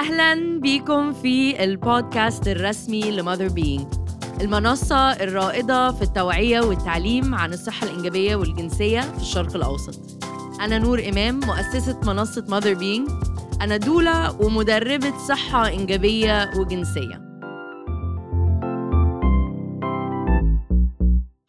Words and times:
أهلا 0.00 0.60
بيكم 0.60 1.12
في 1.12 1.64
البودكاست 1.64 2.48
الرسمي 2.48 3.10
ل 3.10 3.15
Mother 3.15 3.48
Being 3.48 3.86
المنصة 4.40 5.12
الرائدة 5.12 5.92
في 5.92 6.02
التوعية 6.02 6.60
والتعليم 6.60 7.34
عن 7.34 7.52
الصحة 7.52 7.86
الإنجابية 7.86 8.36
والجنسية 8.36 9.00
في 9.00 9.20
الشرق 9.20 9.56
الأوسط. 9.56 10.24
أنا 10.60 10.78
نور 10.78 11.08
إمام 11.08 11.40
مؤسسة 11.40 12.00
منصة 12.06 12.44
Mother 12.48 12.74
Being 12.74 13.08
أنا 13.60 13.76
doula 13.76 14.40
ومدربة 14.42 15.18
صحة 15.28 15.68
إنجابية 15.68 16.50
وجنسية. 16.58 17.40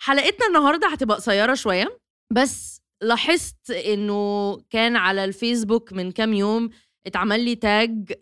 حلقتنا 0.02 0.47
النهاردة 0.47 0.88
هتبقى 0.88 1.18
قصيرة 1.18 1.54
شوية 1.54 1.97
بس 2.31 2.81
لاحظت 3.02 3.71
إنه 3.71 4.57
كان 4.70 4.95
على 4.95 5.23
الفيسبوك 5.23 5.93
من 5.93 6.11
كام 6.11 6.33
يوم 6.33 6.70
اتعمل 7.07 7.39
لي 7.45 7.55
tag 7.55 8.14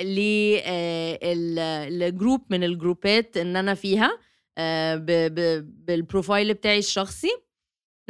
لل 1.90 2.05
group 2.05 2.42
من 2.50 2.64
الجروبات 2.64 3.38
إن 3.38 3.56
أنا 3.56 3.74
فيها 3.74 4.20
آه، 4.58 4.96
بال 5.86 6.01
profile 6.01 6.54
بتاعي 6.54 6.78
الشخصي. 6.80 7.30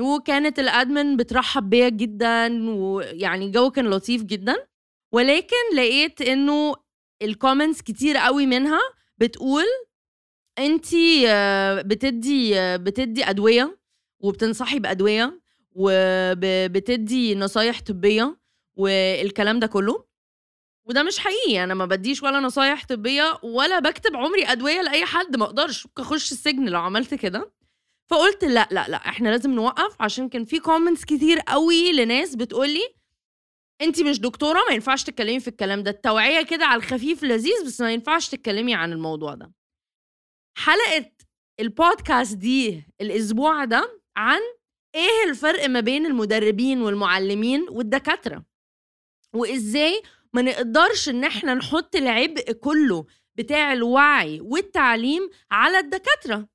وكانت 0.02 0.59
ال 0.59 0.69
admin 0.69 1.18
بترحب 1.18 1.70
بيا 1.70 1.90
جدا 1.90 2.70
ويعني 2.72 3.45
الجو 3.45 3.72
كان 3.72 3.90
لطيف 3.90 4.23
جدا. 4.23 4.55
ولكن 5.12 5.76
لقيت 5.76 6.22
إنه 6.22 6.76
ال 7.22 7.28
comments 7.28 7.82
كتير 7.81 8.17
قوي 8.17 8.45
منها 8.45 8.80
بتقول 9.17 9.64
انتي 10.59 11.30
آه، 11.30 11.81
بتدي 11.81 12.59
آه، 12.59 12.76
بتدي 12.78 13.23
أدوية 13.30 13.80
وبتنصحي 14.20 14.80
بأدوية 14.80 15.42
وبتدي 15.72 17.36
نصايح 17.36 17.81
طبية 17.81 18.38
والكلام 18.76 19.59
ده 19.59 19.67
كله. 19.67 20.09
وده 20.90 21.04
مش 21.04 21.20
حقيقي 21.20 21.64
أنا 21.64 21.74
ما 21.74 21.86
بديش 21.86 22.24
ولا 22.24 22.40
نصايح 22.40 22.86
طبية 22.86 23.40
ولا 23.44 23.80
بكتب 23.80 24.16
عمري 24.16 24.45
أدوية 24.45 24.82
لأي 24.82 25.06
حد 25.06 25.36
ما 25.36 25.46
أقدرش 25.46 25.86
ممكن 25.86 26.02
أخش 26.04 26.31
السجن 26.31 26.70
لو 26.70 26.80
عملت 26.80 27.14
كده. 27.14 27.52
فقلت 28.09 28.44
لأ 28.46 28.68
لأ 28.72 28.88
لأ 28.88 28.98
إحنا 28.98 29.30
لازم 29.30 29.52
نوقف 29.52 30.02
عشان 30.02 30.30
كان 30.30 30.46
في 30.46 30.59
كومنتس 30.59 31.06
كتير 31.06 31.40
قوي 31.40 31.92
لناس 31.92 32.36
بتقولي 32.36 32.96
أنت 33.81 34.02
مش 34.02 34.20
دكتورة 34.20 34.59
ما 34.70 34.73
ينفعش 34.76 35.04
تتكلمي 35.04 35.40
في 35.40 35.48
الكلام 35.48 35.84
ده. 35.84 35.92
التوعية 35.92 36.42
كده 36.46 36.66
على 36.66 36.78
الخفيف 36.80 37.24
لذيذ 37.24 37.66
بس 37.66 37.81
ما 37.81 37.94
ينفعش 37.94 38.30
تتكلمي 38.30 38.76
عن 38.76 38.92
الموضوع 38.94 39.34
ده. 39.34 39.52
حلقة 40.58 41.12
البودكاست 41.59 42.38
دي 42.38 42.84
الأسبوع 43.02 43.66
ده 43.66 44.02
عن 44.18 44.40
إيه 44.96 45.30
الفرق 45.30 45.66
ما 45.66 45.80
بين 45.80 46.06
المدربين 46.06 46.81
والمعلمين 46.81 47.66
والدكاترة؟ 47.70 48.46
وإزاي 49.34 50.02
ما 50.33 50.41
نقدرش 50.41 51.09
إن 51.09 51.23
إحنا 51.23 51.53
نحط 51.53 51.95
العبء 51.95 52.52
كله 52.52 53.05
بتاع 53.35 53.73
الوعي 53.73 54.39
والتعليم 54.41 55.30
على 55.52 55.80
الدكاترة. 55.80 56.47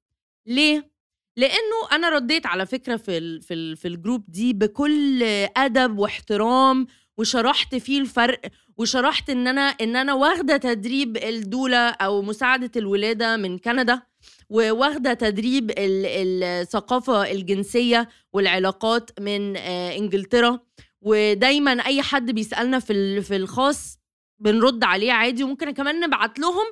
ليه؟ 0.47 0.91
لأنه 1.37 1.89
أنا 1.93 2.09
رديت 2.09 2.47
على 2.47 2.67
فكرة 2.67 2.97
في 2.97 3.19
ال 3.19 3.43
في 3.43 3.55
ال 3.55 3.77
في 3.77 3.89
الجروب 3.89 4.25
دي 4.29 4.53
بكل 4.53 5.23
أدب 5.57 5.99
واحترام 5.99 6.87
وشرحت 7.19 7.75
فيه 7.75 8.01
الفرق 8.01 8.41
وشرحت 8.77 9.31
إن 9.31 9.47
أنا 9.49 9.61
إن 9.61 9.97
أنا 9.97 10.15
واخدة 10.15 10.57
تدريب 10.57 11.17
الدولة 11.17 11.89
أو 11.91 12.23
مساعدة 12.23 12.71
الولادة 12.77 13.37
من 13.37 13.59
كندا 13.59 14.03
وواخدة 14.51 15.15
تدريب 15.15 15.71
ال- 15.71 16.43
الثقافة 16.45 17.31
الجنسية 17.31 18.09
والعلاقات 18.33 19.21
من 19.21 19.57
آه، 19.57 19.97
إنجلترا. 19.97 20.61
ودايما 21.05 21.73
أي 21.73 22.03
حد 22.03 22.31
بيسألنا 22.31 22.79
في 22.79 23.23
في 23.23 23.37
الخاص 23.37 23.99
بنرد 24.41 24.85
عليه 24.85 25.13
عادي 25.13 25.45
وممكن 25.45 25.71
كمان 25.71 26.01
نبعت 26.01 26.39
لهم 26.39 26.67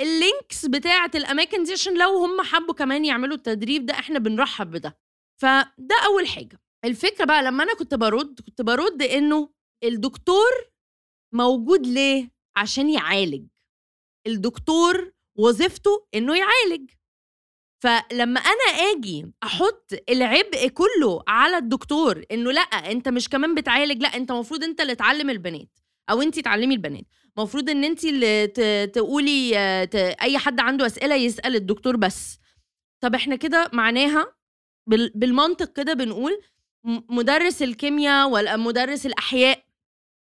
اللينكس 0.00 0.66
بتاعة 0.66 1.10
الأماكن 1.14 1.62
دي 1.62 1.72
عشان 1.72 1.98
لو 1.98 2.16
هم 2.24 2.42
حبوا 2.42 2.74
كمان 2.74 3.04
يعملوا 3.04 3.36
التدريب 3.36 3.86
ده 3.86 3.94
إحنا 3.94 4.18
بنرحب 4.18 4.70
بده. 4.70 4.98
فده 5.40 5.96
أول 6.06 6.26
حاجة. 6.26 6.60
الفكرة 6.84 7.24
بقى 7.24 7.42
لما 7.42 7.62
أنا 7.64 7.74
كنت 7.74 7.94
برد 7.94 8.40
كنت 8.40 8.62
برد 8.62 9.02
إنه 9.02 9.50
الدكتور 9.84 10.50
موجود 11.34 11.86
ليه؟ 11.86 12.30
عشان 12.56 12.90
يعالج. 12.90 13.46
الدكتور 14.26 15.12
وظيفته 15.38 16.06
إنه 16.14 16.36
يعالج. 16.36 16.90
فلما 17.78 18.40
أنا 18.40 18.80
آجي 18.92 19.26
أحط 19.42 19.92
العبء 20.10 20.68
كله 20.68 21.22
على 21.28 21.56
الدكتور 21.58 22.24
إنه 22.32 22.52
لأ 22.52 22.60
أنت 22.60 23.08
مش 23.08 23.28
كمان 23.28 23.54
بتعالج 23.54 24.02
لأ 24.02 24.08
أنت 24.08 24.30
المفروض 24.30 24.64
أنت 24.64 24.80
اللي 24.80 24.94
تعلم 24.94 25.30
البنات 25.30 25.68
أو 26.10 26.22
انت 26.22 26.38
تعلمي 26.38 26.74
البنات. 26.74 27.04
المفروض 27.38 27.70
إن 27.70 27.84
انت 27.84 28.04
اللي 28.04 28.46
تقولي 28.94 29.58
أي 30.22 30.38
حد 30.38 30.60
عنده 30.60 30.86
أسئلة 30.86 31.14
يسأل 31.14 31.56
الدكتور 31.56 31.96
بس. 31.96 32.38
طب 33.00 33.14
إحنا 33.14 33.36
كده 33.36 33.70
معناها 33.72 34.32
بال- 34.86 35.12
بالمنطق 35.14 35.72
كده 35.72 35.92
بنقول 35.94 36.40
مدرس 37.08 37.62
الكيمياء 37.62 38.28
ولا 38.30 38.56
مدرس 38.56 39.06
الأحياء 39.06 39.64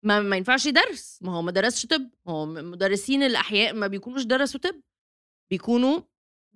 ما, 0.03 0.19
ما 0.19 0.37
ينفعش 0.37 0.65
يدرس. 0.65 1.19
ما 1.21 1.35
هو 1.35 1.41
ما 1.41 1.51
درسش 1.51 1.85
طب. 1.85 2.09
هو 2.27 2.45
مدرسين 2.45 3.23
الأحياء 3.23 3.73
ما 3.73 3.87
بيكونوش 3.87 4.23
درسوا 4.23 4.59
طب. 4.59 4.81
بيكونوا 5.51 6.01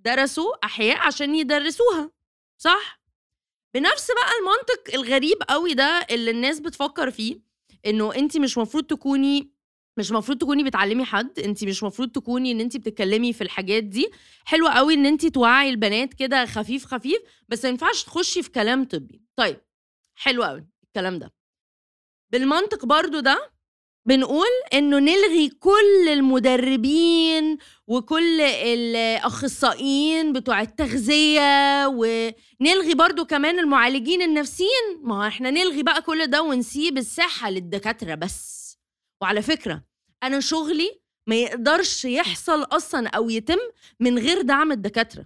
درسوا 0.05 0.65
أحياء 0.65 0.97
عشان 0.97 1.35
يدرسوها 1.35 2.11
صح؟ 2.57 3.01
بنفس 3.73 4.07
بقى 4.11 4.31
المنطق 4.39 4.93
الغريب 4.95 5.37
قوي 5.49 5.73
ده 5.73 6.07
اللي 6.11 6.31
الناس 6.31 6.59
بتفكر 6.59 7.11
فيه 7.11 7.39
إنه 7.85 8.15
أنت 8.15 8.37
مش 8.37 8.57
مفروض 8.57 8.83
تكوني 8.83 9.51
مش 9.97 10.11
مفروض 10.11 10.37
تكوني 10.37 10.63
بتعلمي 10.63 11.05
حد 11.05 11.39
أنت 11.39 11.63
مش 11.63 11.83
مفروض 11.83 12.11
تكوني 12.11 12.51
إن 12.51 12.59
أنت 12.59 12.77
بتتكلمي 12.77 13.33
في 13.33 13.41
الحاجات 13.43 13.83
دي. 13.83 14.11
حلوة 14.45 14.71
قوي 14.71 14.93
إن 14.93 15.05
أنت 15.05 15.25
توعي 15.25 15.69
البنات 15.69 16.13
كده 16.13 16.45
خفيف 16.45 16.85
خفيف 16.85 17.21
بس 17.49 17.63
ما 17.65 17.69
ينفعش 17.69 18.03
تخشي 18.03 18.43
في 18.43 18.49
كلام 18.51 18.83
طبي. 18.85 19.21
طيب 19.35 19.61
حلو 20.15 20.43
قوي 20.43 20.67
الكلام 20.83 21.19
ده. 21.19 21.33
بالمنطق 22.31 22.85
برضو 22.85 23.19
ده 23.19 23.51
بنقول 24.07 24.47
إنه 24.73 24.99
نلغي 24.99 25.49
كل 25.49 26.07
المدربين 26.07 27.57
وكل 27.87 28.41
الأخصائيين 28.41 30.33
بتوع 30.33 30.61
التغذية 30.61 31.87
ونلغي 31.87 32.93
برضو 32.95 33.25
كمان 33.25 33.59
المعالجين 33.59 34.21
النفسيين. 34.21 34.99
ما 35.01 35.27
إحنا 35.27 35.51
نلغي 35.51 35.83
بقى 35.83 36.01
كل 36.01 36.27
ده 36.27 36.41
ونسيب 36.41 36.97
الصحه 36.97 37.49
للدكاترة 37.49 38.15
بس. 38.15 38.77
وعلى 39.21 39.41
فكرة 39.41 39.83
أنا 40.23 40.39
شغلي 40.39 41.01
ما 41.27 41.35
يقدرش 41.35 42.05
يحصل 42.05 42.63
أصلا 42.63 43.07
أو 43.09 43.29
يتم 43.29 43.59
من 43.99 44.19
غير 44.19 44.41
دعم 44.41 44.71
الدكاترة. 44.71 45.25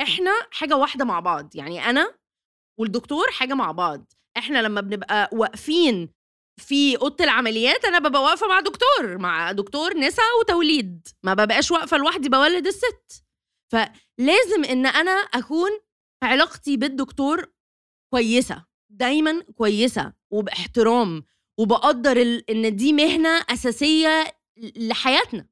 إحنا 0.00 0.30
حاجة 0.50 0.76
واحدة 0.76 1.04
مع 1.04 1.20
بعض. 1.20 1.56
يعني 1.56 1.90
أنا 1.90 2.14
والدكتور 2.78 3.30
حاجة 3.30 3.54
مع 3.54 3.72
بعض. 3.72 4.12
إحنا 4.36 4.62
لما 4.62 4.80
بنبقى 4.80 5.30
واقفين 5.32 6.15
في 6.60 6.96
أوضة 6.96 7.24
العمليات 7.24 7.84
أنا 7.84 7.98
ببقى 7.98 8.22
واقفة 8.22 8.46
مع 8.48 8.60
دكتور 8.60 9.18
مع 9.18 9.52
دكتور 9.52 9.96
نساء 9.98 10.38
وتوليد. 10.40 11.08
ما 11.22 11.34
ببقاش 11.34 11.70
واقفة 11.70 11.96
لوحدي 11.96 12.28
بولد 12.28 12.66
الست. 12.66 13.24
فلازم 13.72 14.64
إن 14.70 14.86
أنا 14.86 15.10
أكون 15.10 15.70
علاقتي 16.22 16.76
بالدكتور 16.76 17.52
كويسة 18.12 18.64
دايما 18.90 19.42
كويسة 19.42 20.12
وباحترام 20.32 21.24
وبقدر 21.58 22.16
ال- 22.16 22.50
إن 22.50 22.76
دي 22.76 22.92
مهنة 22.92 23.44
أساسية 23.50 24.36
لحياتنا. 24.76 25.48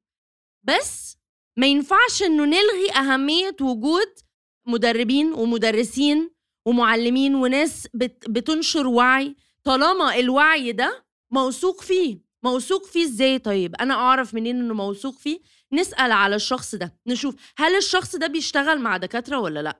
بس 0.63 1.17
ما 1.57 1.67
ينفعش 1.67 2.23
إنه 2.23 2.45
نلغي 2.45 2.91
أهمية 2.95 3.55
وجود 3.61 4.19
مدربين 4.67 5.33
ومدرسين 5.33 6.31
ومعلمين 6.67 7.35
وناس 7.35 7.87
بت 7.93 8.29
بتنشر 8.29 8.87
وعي 8.87 9.35
طالما 9.65 10.15
الوعي 10.19 10.71
ده 10.71 11.05
موثوق 11.31 11.81
فيه 11.81 12.25
موثوق 12.43 12.85
فيه 12.85 13.05
إزاي 13.05 13.39
طيب؟ 13.39 13.75
أنا 13.75 13.93
أعرف 13.93 14.33
منين 14.33 14.59
إنه 14.59 14.73
موثوق 14.73 15.17
فيه؟ 15.19 15.39
نسأل 15.73 16.11
على 16.11 16.35
الشخص 16.35 16.75
ده 16.75 16.97
نشوف 17.07 17.35
هل 17.57 17.75
الشخص 17.75 18.15
ده 18.15 18.27
بيشتغل 18.27 18.79
مع 18.81 18.97
دكاترة 18.97 19.39
ولا 19.39 19.59
لأ؟ 19.61 19.79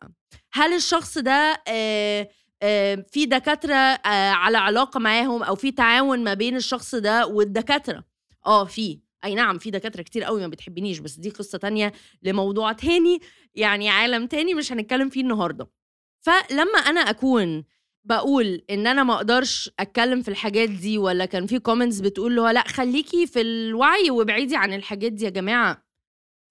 هل 0.53 0.73
الشخص 0.73 1.17
ده 1.17 1.63
آه 1.67 2.29
في 3.11 3.25
دكاترة 3.25 3.75
على 4.33 4.57
علاقة 4.57 4.99
معاهم 4.99 5.43
أو 5.43 5.55
في 5.55 5.71
تعاون 5.71 6.23
ما 6.23 6.33
بين 6.33 6.55
الشخص 6.55 6.95
ده 6.95 7.27
والدكاترة؟ 7.27 8.03
آه 8.45 8.65
في. 8.65 8.99
أي 9.25 9.35
نعم 9.35 9.57
في 9.57 9.71
دكاترة 9.71 10.01
كتير 10.01 10.23
قوي 10.23 10.41
ما 10.41 10.47
بتحبنيش 10.47 10.99
بس 10.99 11.15
دي 11.15 11.29
قصة 11.29 11.57
تانية 11.57 11.93
لموضوع 12.23 12.71
تاني 12.71 13.19
يعني 13.55 13.89
عالم 13.89 14.27
تاني 14.27 14.53
مش 14.53 14.71
هنتكلم 14.71 15.09
فيه 15.09 15.21
النهارده. 15.21 15.67
فلما 16.21 16.79
أنا 16.79 16.99
أكون 16.99 17.63
بقول 18.05 18.61
إن 18.69 18.87
أنا 18.87 19.03
ما 19.03 19.13
أقدرش 19.15 19.69
أتكلم 19.79 20.21
في 20.21 20.27
الحاجات 20.27 20.69
دي 20.69 20.97
ولا 20.97 21.25
كان 21.25 21.47
في 21.47 21.59
comments 21.59 21.99
بتقول 21.99 22.35
له 22.35 22.51
لأ 22.51 22.67
خليكي 22.67 23.27
في 23.27 23.41
الوعي 23.41 24.09
وابعدي 24.09 24.55
عن 24.55 24.73
الحاجات 24.73 25.11
دي 25.11 25.25
يا 25.25 25.29
جماعة. 25.29 25.85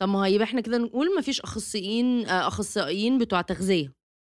طب 0.01 0.09
ما 0.09 0.19
هو 0.19 0.25
يبقى 0.25 0.45
إحنا 0.45 0.61
كده 0.61 0.79
نقول 0.79 1.15
ما 1.15 1.21
فيش 1.21 1.41
أخصائيين 1.41 2.27
آه، 2.27 2.49
أخصائيين 2.49 3.19
بتوع 3.19 3.41
تغذية. 3.41 3.93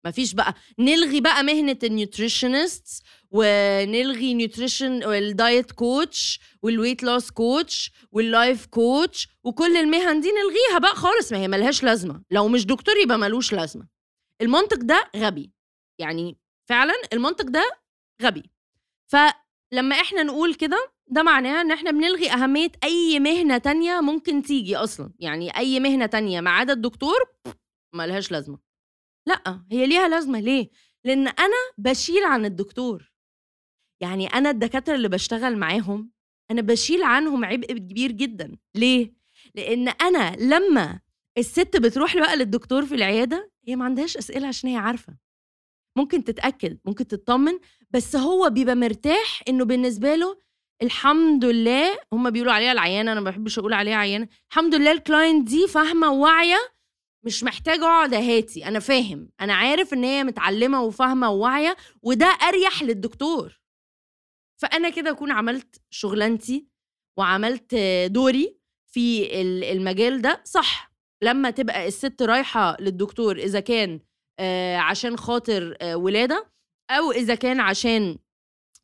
مفيش 0.07 0.35
بقى. 0.35 0.55
نلغي 0.79 1.21
بقى 1.21 1.43
مهنة 1.45 1.79
ال 1.85 1.94
nutritionist 1.94 3.03
ونلغي 3.31 4.35
nutrition 4.35 5.05
وال 5.05 5.27
diet 5.27 5.73
coach 5.73 6.41
وال 6.63 6.73
weight 6.73 7.03
loss 7.03 7.31
coach 7.31 7.91
وال 8.13 8.31
life 8.31 8.67
coach 8.67 9.29
وكل 9.45 9.77
المهن 9.77 10.21
دي 10.21 10.29
نلغيها 10.29 10.79
بقى 10.79 10.95
خالص. 10.95 11.33
ما 11.33 11.39
هي 11.39 11.49
ملهاش 11.49 11.83
لازمة. 11.83 12.23
لو 12.31 12.49
مش 12.49 12.67
دكتور 12.67 12.95
يبقى 12.97 13.19
ملوش 13.19 13.53
لازمة. 13.53 13.89
المنطق 14.43 14.77
ده 14.79 15.11
غبي. 15.17 15.51
يعني 16.01 16.37
فعلا 16.69 16.95
المنطق 17.13 17.45
ده 17.45 17.71
غبي. 18.23 18.51
فلما 19.07 19.97
إحنا 20.01 20.23
نقول 20.23 20.55
كده 20.55 20.93
ده 21.09 21.23
معناه 21.23 21.61
إن 21.61 21.71
إحنا 21.73 21.91
بنلغي 21.91 22.31
أهمية 22.33 22.73
أي 22.85 23.21
مهنة 23.21 23.59
تانية 23.59 24.01
ممكن 24.01 24.43
تيجي 24.43 24.77
أصلا. 24.77 25.13
يعني 25.19 25.57
أي 25.57 25.81
مهنة 25.81 26.07
تانية 26.07 26.41
ما 26.41 26.51
عدا 26.51 26.73
الدكتور 26.73 27.19
ملهاش 27.95 28.33
لازمة. 28.33 28.59
لأ 29.27 29.61
هي 29.73 29.87
ليها 29.87 30.09
لازمة. 30.09 30.41
ليه؟ 30.41 30.71
لأن 31.05 31.29
أنا 31.29 31.57
بشيل 31.79 32.25
عن 32.25 32.45
الدكتور. 32.45 33.13
يعني 34.01 34.27
أنا 34.27 34.51
الدكاترة 34.51 34.95
اللي 34.95 35.09
بشتغل 35.09 35.57
معاهم 35.57 36.11
أنا 36.51 36.63
بشيل 36.63 37.03
عنهم 37.03 37.45
عبء 37.45 37.67
كبير 37.73 38.13
جدا. 38.13 38.57
ليه؟ 38.75 39.15
لأن 39.55 39.89
أنا 39.89 40.37
لما 40.37 41.01
الست 41.39 41.77
بتروح 41.77 42.17
بقى 42.17 42.37
للدكتور 42.37 42.87
في 42.87 42.95
العيادة 42.95 43.51
هي 43.69 43.77
ما 43.77 43.85
عندهاش 43.85 44.17
أسئلة 44.17 44.49
عشان 44.49 44.71
هي 44.71 44.77
عارفة. 44.77 45.17
ممكن 45.97 46.25
تتأكد 46.25 46.79
ممكن 46.85 47.07
تطمن 47.07 47.59
بس 47.91 48.17
هو 48.17 48.51
بيبقى 48.51 48.75
مرتاح 48.75 49.43
إنه 49.49 49.65
بالنسبة 49.65 50.15
له 50.15 50.39
الحمد 50.83 51.45
لله 51.45 51.99
هم 52.13 52.31
بيقولوا 52.31 52.53
عليها 52.53 52.73
العيانة 52.73 53.13
أنا 53.13 53.21
ما 53.21 53.31
بحبش 53.31 53.59
أقول 53.59 53.73
عليها 53.73 53.97
عيانة 53.97 54.29
الحمد 54.51 54.75
لله 54.75 54.93
الكلاينت 54.93 55.49
دي 55.49 55.69
فاهمة 55.69 56.13
وواعية 56.13 56.59
مش 57.25 57.45
محتاجة 57.45 57.85
أقعد 57.85 58.15
أهاتي 58.15 58.65
أنا 58.69 58.79
فاهم 58.79 59.31
أنا 59.41 59.55
عارف 59.55 59.93
إن 59.95 60.05
هي 60.05 60.25
متعلمة 60.25 60.83
وفاهمة 60.83 61.31
وواعية 61.31 61.77
وده 62.03 62.27
أريح 62.27 62.83
للدكتور. 62.83 63.61
فأنا 64.63 64.91
كده 64.91 65.11
أكون 65.11 65.31
عملت 65.31 65.81
شغلانتي 65.91 66.67
وعملت 67.19 67.75
دوري 68.07 68.59
في 68.87 69.29
المجال 69.73 70.23
ده 70.23 70.43
صح 70.45 70.93
لما 71.23 71.51
تبقى 71.51 71.87
الست 71.89 72.23
رايحة 72.23 72.77
للدكتور 72.81 73.37
إذا 73.37 73.61
كان 73.61 74.01
عشان 74.77 75.17
خاطر 75.19 75.77
آه، 75.81 75.97
ولادة 75.97 76.51
أو 76.91 77.13
إذا 77.13 77.35
كان 77.35 77.61
عشان 77.61 78.19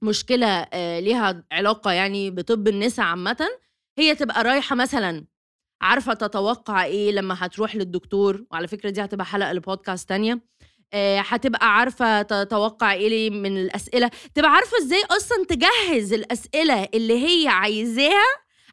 مشكلة 0.03 0.47
آه، 0.73 1.01
ليها 1.01 1.45
علاقة 1.53 1.93
يعني 1.93 2.31
بطب 2.31 2.69
النساء 2.69 3.07
عامة 3.07 3.49
هي 3.99 4.15
تبقى 4.15 4.43
رايحة 4.45 4.77
مثلا 4.77 5.25
عارفة 5.83 6.15
تتوقع 6.15 6.85
إيه 6.85 7.13
لما 7.13 7.37
هتروح 7.39 7.77
للدكتور 7.77 8.45
وعلى 8.51 8.69
فكرة 8.69 8.91
دي 8.91 9.05
هتبقى 9.05 9.27
حلقة 9.27 9.53
لبودكاست 9.53 10.09
تانية 10.09 10.41
هتبقى 11.19 11.75
عارفة 11.77 12.23
تتوقع 12.23 12.93
إيه 12.93 13.31
من 13.31 13.59
الأسئلة 13.59 14.11
تبقى 14.35 14.51
عارفة 14.51 14.79
إزاي 14.79 15.03
أصلا 15.11 15.45
تجهز 15.49 16.13
الأسئلة 16.13 16.89
اللي 16.95 17.25
هي 17.27 17.49
عايزاها 17.49 18.25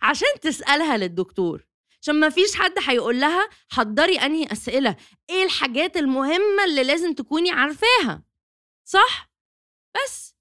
عشان 0.01 0.27
تسألها 0.41 0.97
للدكتور. 0.97 1.68
عشان 2.01 2.15
ما 2.19 2.29
فيش 2.29 2.55
حد 2.55 2.73
هيقول 2.87 3.19
لها 3.19 3.49
حضري 3.69 4.17
انهي 4.17 4.45
أسئلة. 4.51 4.95
إيه 5.29 5.43
الحاجات 5.43 5.97
المهمة 5.97 6.63
اللي 6.65 6.83
لازم 6.83 7.13
تكوني 7.13 7.51
عارفاها؟ 7.51 8.23
صح؟ 8.85 9.29
بس. 9.95 10.35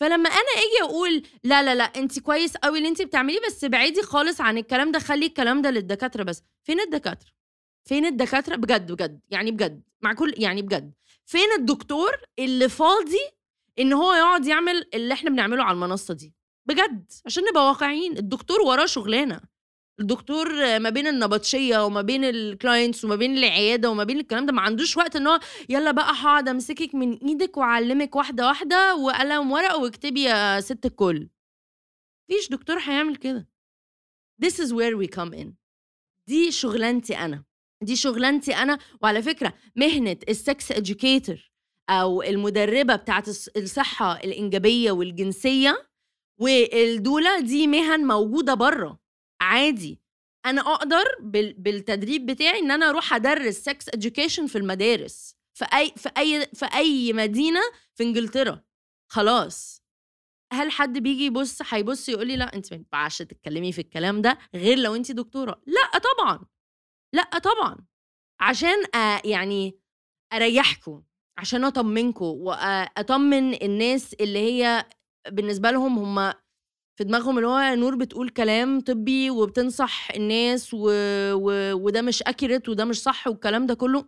فلما 0.00 0.28
أنا 0.30 0.48
أجي 0.56 0.82
أقول 0.90 1.22
لا 1.44 1.62
لا 1.62 1.74
لا 1.74 1.84
انت 1.84 2.18
كويس 2.18 2.56
قوي 2.56 2.78
اللي 2.78 2.88
انت 2.88 3.02
بتعمليه 3.02 3.40
بس 3.46 3.64
بعيدي 3.64 4.02
خالص 4.02 4.40
عن 4.40 4.58
الكلام 4.58 4.92
ده 4.92 4.98
خلي 4.98 5.26
الكلام 5.26 5.62
ده 5.62 5.70
للدكاترة 5.70 6.22
بس. 6.22 6.42
فين 6.64 6.80
الدكاترة؟ 6.80 7.30
فين 7.84 8.06
الدكاترة؟ 8.06 8.56
بجد 8.56 8.92
بجد 8.92 9.20
يعني 9.30 9.50
بجد 9.50 9.82
مع 10.00 10.12
كل 10.14 10.34
يعني 10.36 10.62
بجد. 10.62 10.92
فين 11.26 11.52
الدكتور 11.58 12.12
اللي 12.38 12.68
فاضي 12.68 13.18
إن 13.78 13.92
هو 13.92 14.12
يقعد 14.12 14.46
يعمل 14.46 14.88
اللي 14.94 15.14
إحنا 15.14 15.30
بنعمله 15.30 15.64
على 15.64 15.74
المنصة 15.74 16.14
دي؟ 16.14 16.34
بجد 16.66 17.12
عشان 17.26 17.44
نبقى 17.50 17.66
واقعيين. 17.66 18.16
الدكتور 18.18 18.60
وراه 18.60 18.86
شغلانة. 18.86 19.40
الدكتور 20.00 20.78
ما 20.78 20.90
بين 20.90 21.06
النبطشية 21.06 21.84
وما 21.84 22.02
بين 22.02 22.24
الكلاينتس 22.24 23.04
وما 23.04 23.16
بين 23.16 23.38
العيادة 23.38 23.90
وما 23.90 24.04
بين 24.04 24.20
الكلام 24.20 24.46
ده 24.46 24.52
ما 24.52 24.60
عندوش 24.62 24.96
وقت 24.96 25.16
إن 25.16 25.26
هو 25.26 25.40
يلا 25.68 25.90
بقى 25.90 26.12
هقعد 26.14 26.48
أمسكك 26.48 26.94
من 26.94 27.16
إيدك 27.18 27.56
وأعلمك 27.56 28.16
واحدة 28.16 28.46
واحدة 28.46 28.94
وقلم 28.96 29.52
ورق 29.52 29.76
واكتبي 29.76 30.22
يا 30.22 30.60
ست 30.60 30.86
الكل. 30.86 31.28
مفيش 32.30 32.48
دكتور 32.48 32.78
هيعمل 32.78 33.16
كده. 33.16 33.48
This 34.44 34.54
is 34.54 34.68
where 34.72 34.96
we 35.02 35.06
come 35.18 35.32
in. 35.34 35.48
دي 36.26 36.50
شغلانتي 36.50 37.16
أنا. 37.18 37.44
دي 37.82 37.96
شغلانتي 37.96 38.54
أنا. 38.56 38.78
وعلى 39.02 39.22
فكرة 39.22 39.54
مهنة 39.76 40.16
ال 40.28 40.39
sex 40.39 40.72
educator 40.72 41.50
أو 41.90 42.22
المدربة 42.22 42.96
بتاعت 42.96 43.28
الصحة 43.56 44.16
الإنجابية 44.16 44.90
والجنسية 44.90 45.88
وال 46.40 46.69
doula 46.69 47.40
دي 47.40 47.66
مهن 47.66 48.06
موجودة 48.06 48.54
بره 48.54 48.98
عادي. 49.40 50.00
أنا 50.46 50.60
أقدر 50.60 51.04
بالتدريب 51.58 52.26
بتاعي 52.26 52.58
إن 52.58 52.70
أنا 52.70 52.88
أروح 52.90 53.14
أدرس 53.14 53.54
sex 53.54 53.88
education 53.88 54.46
في 54.46 54.58
المدارس 54.58 55.34
في 55.54 55.64
أي 55.74 55.92
في 55.96 56.10
أي 56.18 56.46
في 56.54 56.66
أي 56.74 57.12
مدينة 57.12 57.60
في 57.94 58.02
إنجلترا. 58.02 58.62
خلاص. 59.10 59.82
هل 60.52 60.70
حد 60.70 60.98
بيجي 60.98 61.24
يبص 61.24 61.58
هيبص 61.74 62.08
يقول 62.08 62.26
لي 62.26 62.36
لا 62.36 62.54
انت 62.54 62.72
ما 62.72 62.76
ينفعش 62.78 63.18
تتكلمي 63.18 63.72
في 63.72 63.80
الكلام 63.80 64.22
ده 64.22 64.38
غير 64.54 64.78
لو 64.78 64.94
انت 64.94 65.12
دكتورة. 65.12 65.62
لأ 65.66 65.98
طبعا. 65.98 66.46
لأ 67.14 67.38
طبعا. 67.38 67.76
عشان 68.40 68.76
يعني 69.24 69.78
أريحكم 70.32 71.02
عشان 71.38 71.64
أطمنكم 71.64 72.24
واطمن 72.24 73.54
الناس 73.62 74.14
اللي 74.14 74.38
هي 74.38 74.86
بالنسبة 75.28 75.70
لهم 75.70 75.98
هم 76.18 76.32
في 76.98 77.04
دماغهم 77.04 77.36
اللي 77.38 77.48
هو 77.48 77.74
نور 77.74 77.94
بتقول 77.94 78.28
كلام 78.28 78.80
طبي 78.80 79.30
وبتنصح 79.30 80.10
الناس 80.10 80.74
و... 80.74 80.78
و... 81.32 81.72
وده 81.72 82.02
مش 82.02 82.22
اكيرت 82.22 82.68
وده 82.68 82.84
مش 82.84 83.02
صح 83.02 83.26
والكلام 83.28 83.66
ده 83.66 83.74
كله. 83.74 84.04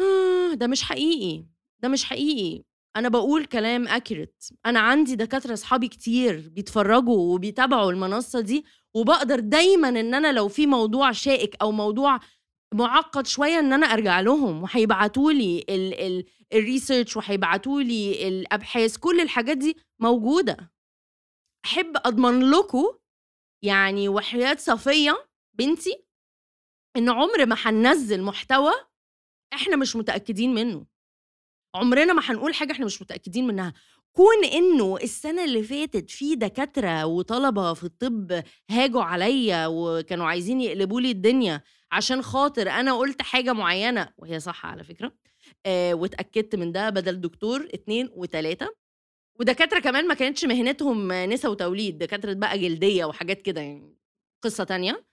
آه 0.00 0.54
ده 0.54 0.66
مش 0.66 0.82
حقيقي 0.82 1.44
ده 1.80 1.88
مش 1.88 2.04
حقيقي. 2.04 2.62
أنا 2.96 3.08
بقول 3.08 3.44
كلام 3.44 3.88
اكيرت 3.88 4.50
أنا 4.66 4.80
عندي 4.80 5.16
دكاترة 5.16 5.52
أصحابي 5.52 5.88
كتير 5.88 6.48
بيتفرجوا 6.52 7.34
وبيتابعوا 7.34 7.90
المنصة 7.92 8.40
دي 8.40 8.64
وبقدر 8.94 9.40
دايما 9.40 9.88
إن 9.88 10.14
أنا 10.14 10.32
لو 10.32 10.48
في 10.48 10.66
موضوع 10.66 11.12
شائك 11.12 11.56
أو 11.62 11.72
موضوع 11.72 12.20
معقد 12.74 13.26
شوية 13.26 13.58
إن 13.58 13.72
أنا 13.72 13.86
أرجع 13.86 14.20
لهم 14.20 14.62
وهيبعتوا 14.62 15.32
لي 15.32 15.64
الريسيرش 16.52 17.16
وهيبعتوا 17.16 17.82
لي 17.82 18.28
الأبحاث. 18.28 18.96
كل 18.96 19.20
الحاجات 19.20 19.56
دي 19.56 19.76
موجودة. 20.00 20.75
أحب 21.66 21.96
أضمن 21.96 22.50
لكم 22.50 22.84
يعني 23.62 24.08
وحياة 24.08 24.56
صفية 24.60 25.28
بنتي 25.54 26.04
إن 26.96 27.08
عمر 27.08 27.46
ما 27.46 27.56
هننزل 27.58 28.22
محتوى 28.22 28.72
إحنا 29.52 29.76
مش 29.76 29.96
متأكدين 29.96 30.54
منه. 30.54 30.86
عمرنا 31.74 32.12
ما 32.12 32.22
هنقول 32.24 32.54
حاجة 32.54 32.72
إحنا 32.72 32.86
مش 32.86 33.02
متأكدين 33.02 33.46
منها. 33.46 33.72
كون 34.12 34.44
إنه 34.44 34.96
السنة 34.96 35.44
اللي 35.44 35.62
فاتت 35.62 36.10
في 36.10 36.34
دكاترة 36.36 37.06
وطلبة 37.06 37.74
في 37.74 37.84
الطب 37.84 38.42
هاجوا 38.70 39.02
عليا 39.02 39.66
وكانوا 39.66 40.26
عايزين 40.26 40.60
يقلبوا 40.60 41.00
لي 41.00 41.10
الدنيا 41.10 41.62
عشان 41.92 42.22
خاطر 42.22 42.70
أنا 42.70 42.94
قلت 42.94 43.22
حاجة 43.22 43.52
معينة 43.52 44.12
وهي 44.18 44.40
صح 44.40 44.66
على 44.66 44.84
فكرة 44.84 45.12
آه 45.66 45.94
واتأكدت 45.94 46.54
من 46.56 46.72
ده 46.72 46.90
بدل 46.90 47.20
دكتور 47.20 47.68
اتنين 47.74 48.08
وتلاتة 48.12 48.85
ودكاترة 49.40 49.78
كمان 49.80 50.08
ما 50.08 50.14
كانتش 50.14 50.44
مهنتهم 50.44 51.12
نسا 51.12 51.48
وتوليد 51.48 51.98
دكاترة 51.98 52.32
بقى 52.32 52.58
جلدية 52.58 53.04
وحاجات 53.04 53.42
كده 53.42 53.60
يعني 53.60 53.96
قصة 54.42 54.64
تانية. 54.64 55.06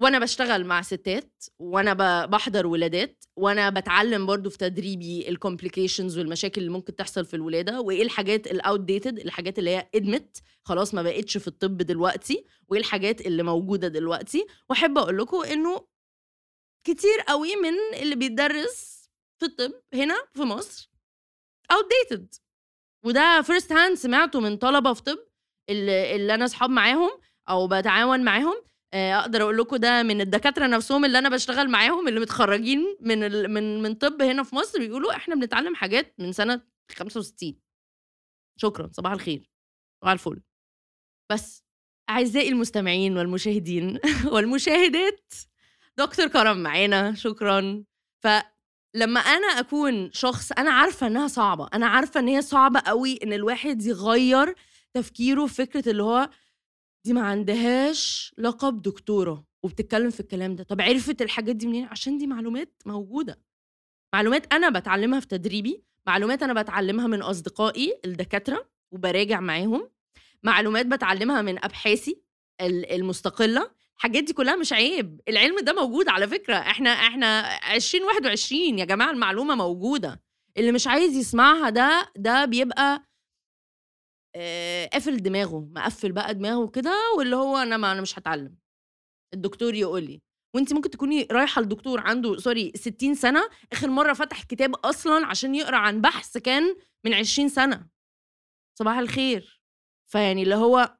وأنا 0.00 0.18
بشتغل 0.18 0.64
مع 0.64 0.82
ستات 0.82 1.44
وأنا 1.58 1.92
بحضر 2.26 2.66
ولادات 2.66 3.24
وأنا 3.36 3.70
بتعلم 3.70 4.26
برضو 4.26 4.50
في 4.50 4.58
تدريبي 4.58 5.28
ال 5.28 5.34
complications 5.34 6.18
والمشاكل 6.18 6.60
اللي 6.60 6.72
ممكن 6.72 6.96
تحصل 6.96 7.24
في 7.24 7.34
الولادة 7.34 7.80
وإيه 7.80 8.02
الحاجات 8.02 8.46
ال 8.46 8.80
outdated 8.80 9.18
الحاجات 9.18 9.58
اللي 9.58 9.70
هي 9.70 9.88
قدمت 9.94 10.42
خلاص 10.64 10.94
ما 10.94 11.02
بقتش 11.02 11.36
في 11.38 11.48
الطب 11.48 11.76
دلوقتي 11.76 12.44
وإيه 12.68 12.80
الحاجات 12.80 13.26
اللي 13.26 13.42
موجودة 13.42 13.88
دلوقتي. 13.88 14.46
وأحب 14.70 14.98
أقول 14.98 15.18
لكم 15.18 15.42
إنه 15.44 15.86
كتير 16.84 17.20
قوي 17.28 17.56
من 17.56 18.00
اللي 18.02 18.14
بيدرس 18.16 19.08
في 19.40 19.46
الطب 19.46 19.72
هنا 19.94 20.16
في 20.34 20.42
مصر 20.42 20.90
outdated 21.72 22.34
وده 23.04 23.42
first 23.42 23.72
hand 23.72 23.96
سمعته 23.96 24.40
من 24.40 24.56
طلبة 24.56 24.92
في 24.92 25.02
طب 25.02 25.18
اللي, 25.70 26.16
اللي 26.16 26.34
أنا 26.34 26.44
أصحاب 26.44 26.70
معاهم 26.70 27.10
أو 27.48 27.68
بتعاون 27.68 28.24
معاهم. 28.24 28.54
آه، 28.94 29.14
أقدر 29.20 29.42
أقول 29.42 29.58
لكم 29.58 29.76
ده 29.76 30.02
من 30.02 30.20
الدكاترة 30.20 30.66
نفسهم 30.66 31.04
اللي 31.04 31.18
أنا 31.18 31.28
بشتغل 31.28 31.70
معاهم 31.70 32.08
اللي 32.08 32.20
متخرجين 32.20 32.96
من 33.00 33.22
ال... 33.24 33.48
من 33.50 33.82
من 33.82 33.94
طب 33.94 34.22
هنا 34.22 34.42
في 34.42 34.54
مصر 34.56 34.78
بيقولوا 34.78 35.16
إحنا 35.16 35.34
بنتعلم 35.34 35.74
حاجات 35.74 36.14
من 36.18 36.32
سنة 36.32 36.62
65 36.96 37.60
شكرا 38.56 38.90
صباح 38.92 39.12
الخير. 39.12 39.50
صباح 40.02 40.12
الفل. 40.12 40.40
بس 41.32 41.64
أعزائي 42.10 42.48
المستمعين 42.48 43.16
والمشاهدين 43.18 43.98
والمشاهدات 44.32 45.34
دكتور 45.98 46.28
كرم 46.28 46.58
معانا 46.62 47.14
شكرا. 47.14 47.84
ف 48.24 48.26
لما 48.98 49.20
أنا 49.20 49.46
أكون 49.46 50.12
شخص 50.12 50.52
أنا 50.52 50.70
عارفة 50.70 51.06
إنها 51.06 51.28
صعبة 51.28 51.68
أنا 51.74 51.86
عارفة 51.86 52.20
إن 52.20 52.28
هي 52.28 52.42
صعبة 52.42 52.80
قوي 52.80 53.18
إن 53.22 53.32
الواحد 53.32 53.82
يغير 53.86 54.54
تفكيره 54.94 55.46
في 55.46 55.54
فكرة 55.54 55.90
اللي 55.90 56.02
هو 56.02 56.30
دي 57.04 57.12
ما 57.12 57.20
عندهاش 57.22 58.34
لقب 58.38 58.82
دكتورة 58.82 59.44
وبتتكلم 59.62 60.10
في 60.10 60.20
الكلام 60.20 60.56
ده. 60.56 60.64
طب 60.64 60.80
عرفت 60.80 61.22
الحاجات 61.22 61.56
دي 61.56 61.66
منين؟ 61.66 61.84
عشان 61.84 62.18
دي 62.18 62.26
معلومات 62.26 62.82
موجودة. 62.86 63.40
معلومات 64.14 64.52
أنا 64.54 64.68
بتعلمها 64.70 65.20
في 65.20 65.26
تدريبي 65.26 65.82
معلومات 66.06 66.42
أنا 66.42 66.62
بتعلمها 66.62 67.06
من 67.06 67.22
أصدقائي 67.22 68.00
الدكاترة 68.04 68.68
وبراجع 68.92 69.40
معاهم 69.40 69.90
معلومات 70.42 70.86
بتعلمها 70.86 71.42
من 71.42 71.64
أبحاثي 71.64 72.22
المستقلة 72.60 73.70
الحاجات 73.98 74.24
دي 74.24 74.32
كلها 74.32 74.56
مش 74.56 74.72
عيب. 74.72 75.20
العلم 75.28 75.60
ده 75.60 75.72
موجود 75.72 76.08
على 76.08 76.28
فكرة. 76.28 76.56
إحنا 76.56 76.90
إحنا 76.90 77.58
2021 77.76 78.78
يا 78.78 78.84
جماعة 78.84 79.10
المعلومة 79.10 79.54
موجودة. 79.54 80.22
اللي 80.56 80.72
مش 80.72 80.86
عايز 80.86 81.16
يسمعها 81.16 81.70
ده 81.70 82.12
ده 82.16 82.44
بيبقى 82.44 83.04
آه، 84.36 84.86
قافل 84.86 85.16
دماغه 85.22 85.68
مقفل 85.74 86.12
بقى 86.12 86.34
دماغه 86.34 86.66
كده 86.70 86.92
واللي 87.18 87.36
هو 87.36 87.56
أنا 87.56 87.76
ما 87.76 87.92
أنا 87.92 88.00
مش 88.00 88.18
هتعلم. 88.18 88.56
الدكتور 89.34 89.74
يقول 89.74 90.02
لي 90.04 90.20
وانت 90.54 90.72
ممكن 90.72 90.90
تكوني 90.90 91.22
رايحة 91.30 91.62
لدكتور 91.62 92.00
عنده 92.00 92.36
سوري 92.38 92.72
60 92.74 93.14
سنة 93.14 93.48
آخر 93.72 93.88
مرة 93.90 94.12
فتح 94.12 94.42
كتاب 94.42 94.74
أصلا 94.74 95.26
عشان 95.26 95.54
يقرأ 95.54 95.76
عن 95.76 96.00
بحث 96.00 96.38
كان 96.38 96.76
من 97.04 97.14
20 97.14 97.48
سنة. 97.48 97.88
صباح 98.78 98.98
الخير. 98.98 99.62
فيعني 100.12 100.42
اللي 100.42 100.54
هو 100.54 100.98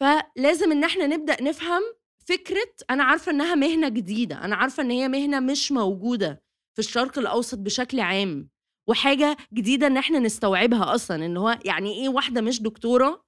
فلازم 0.00 0.72
إن 0.72 0.84
إحنا 0.84 1.06
نبدأ 1.06 1.42
نفهم 1.42 1.82
فكرة 2.28 2.70
أنا 2.90 3.04
عارفة 3.04 3.32
إنها 3.32 3.54
مهنة 3.54 3.88
جديدة 3.88 4.44
أنا 4.44 4.56
عارفة 4.56 4.82
إن 4.82 4.90
هي 4.90 5.08
مهنة 5.08 5.40
مش 5.40 5.72
موجودة 5.72 6.42
في 6.74 6.78
الشرق 6.78 7.18
الأوسط 7.18 7.58
بشكل 7.58 8.00
عام 8.00 8.48
وحاجة 8.88 9.36
جديدة 9.52 9.86
إن 9.86 9.96
إحنا 9.96 10.18
نستوعبها 10.18 10.94
أصلا 10.94 11.26
إن 11.26 11.36
هو 11.36 11.58
يعني 11.64 11.92
إيه 12.02 12.08
واحدة 12.08 12.40
مش 12.40 12.62
دكتورة 12.62 13.24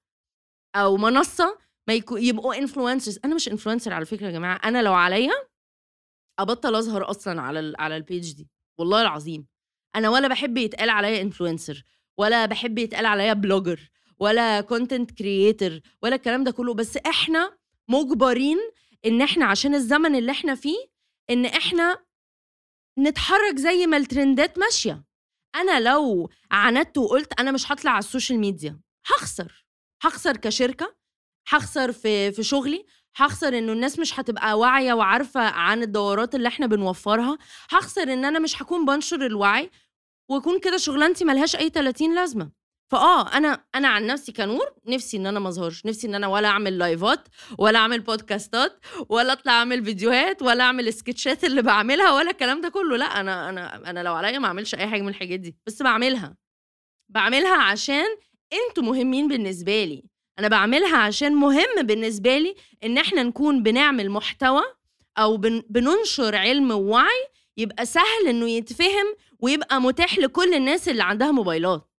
أو 0.75 0.97
منصة 0.97 1.57
ما 1.87 1.93
يكو 1.93 2.17
يبقوا 2.17 2.55
influencers 2.55 3.19
أنا 3.25 3.35
مش 3.35 3.49
influencer 3.49 3.93
على 3.93 4.05
فكرة 4.05 4.25
يا 4.25 4.31
جماعة 4.31 4.55
أنا 4.63 4.81
لو 4.81 4.93
عليا 4.93 5.33
أبطل 6.39 6.75
أظهر 6.75 7.09
أصلا 7.09 7.41
على 7.41 7.73
على 7.79 7.97
ال 7.97 8.04
page 8.04 8.33
دي. 8.33 8.49
والله 8.79 9.01
العظيم. 9.01 9.47
أنا 9.95 10.09
ولا 10.09 10.27
بحب 10.27 10.57
يتقال 10.57 10.89
عليا 10.89 11.21
influencer 11.21 11.83
ولا 12.17 12.45
بحب 12.45 12.77
يتقال 12.77 13.05
عليا 13.05 13.33
blogger 13.33 13.89
ولا 14.19 14.61
content 14.61 15.11
creator 15.11 15.79
ولا 16.03 16.15
الكلام 16.15 16.43
ده 16.43 16.51
كله. 16.51 16.73
بس 16.73 16.97
إحنا 16.97 17.57
مجبرين 17.89 18.57
إن 19.05 19.21
إحنا 19.21 19.45
عشان 19.45 19.75
الزمن 19.75 20.15
اللي 20.15 20.31
إحنا 20.31 20.55
فيه 20.55 20.77
إن 21.29 21.45
إحنا 21.45 21.97
نتحرك 22.99 23.55
زي 23.57 23.87
ما 23.87 23.97
الترندات 23.97 24.59
ماشية. 24.59 25.03
أنا 25.55 25.79
لو 25.79 26.29
عاندت 26.51 26.97
وقلت 26.97 27.39
أنا 27.39 27.51
مش 27.51 27.71
هطلع 27.71 27.91
على 27.91 27.99
ال 27.99 28.05
social 28.05 28.39
media 28.39 28.79
هخسر. 29.05 29.65
هخسر 30.03 30.37
كشركة 30.37 30.95
هخسر 31.47 31.91
في 31.91 32.31
في 32.31 32.43
شغلي 32.43 32.85
هخسر 33.15 33.57
إنه 33.57 33.71
الناس 33.71 33.99
مش 33.99 34.19
هتبقى 34.19 34.59
واعية 34.59 34.93
وعارفة 34.93 35.41
عن 35.41 35.83
الدورات 35.83 36.35
اللي 36.35 36.47
إحنا 36.47 36.65
بنوفرها 36.67 37.37
هخسر 37.69 38.13
إن 38.13 38.25
أنا 38.25 38.39
مش 38.39 38.61
هكون 38.61 38.85
بنشر 38.85 39.25
الوعي 39.25 39.71
وأكون 40.29 40.59
كده 40.59 40.77
شغلانتي 40.77 41.25
ملهاش 41.25 41.55
أي 41.55 41.69
30 41.69 42.15
لازمة. 42.15 42.51
فآه 42.91 43.37
أنا 43.37 43.63
أنا 43.75 43.87
عن 43.87 44.05
نفسي 44.05 44.31
كنور 44.31 44.73
نفسي 44.87 45.17
إن 45.17 45.25
أنا 45.25 45.39
ما 45.39 45.49
أظهرش 45.49 45.85
نفسي 45.85 46.07
إن 46.07 46.15
أنا 46.15 46.27
ولا 46.27 46.47
أعمل 46.47 46.77
لايفات 46.77 47.27
ولا 47.57 47.79
أعمل 47.79 47.99
بودكاستات 47.99 48.79
ولا 49.09 49.33
أطلع 49.33 49.51
أعمل 49.51 49.85
فيديوهات 49.85 50.41
ولا 50.41 50.63
أعمل 50.63 50.87
السكتشات 50.87 51.43
اللي 51.43 51.61
بعملها 51.61 52.11
ولا 52.15 52.31
الكلام 52.31 52.61
ده 52.61 52.69
كله. 52.69 52.97
لا 52.97 53.05
أنا 53.05 53.49
أنا 53.49 53.89
أنا 53.89 54.03
لو 54.03 54.13
عليا 54.13 54.39
ما 54.39 54.47
أعملش 54.47 54.75
أي 54.75 54.87
حاجة 54.87 55.01
من 55.01 55.09
الحاجات 55.09 55.39
دي 55.39 55.55
بس 55.67 55.81
بعملها. 55.83 56.35
بعملها 57.09 57.55
عشان 57.57 58.05
أنتوا 58.53 58.83
مهمين 58.83 59.27
بالنسبة 59.27 59.83
لي. 59.83 60.03
أنا 60.39 60.47
بعملها 60.47 60.97
عشان 60.97 61.35
مهم 61.35 61.81
بالنسبة 61.83 62.37
لي 62.37 62.55
إن 62.83 62.97
إحنا 62.97 63.23
نكون 63.23 63.63
بنعمل 63.63 64.09
محتوى 64.09 64.63
أو 65.17 65.37
بن 65.37 65.63
بننشر 65.69 66.35
علم 66.35 66.71
ووعي 66.71 67.27
يبقى 67.57 67.85
سهل 67.85 68.27
إنه 68.29 68.49
يتفهم 68.49 69.15
ويبقى 69.39 69.81
متاح 69.81 70.17
لكل 70.19 70.53
الناس 70.53 70.89
اللي 70.89 71.03
عندها 71.03 71.31
موبايلات. 71.31 71.90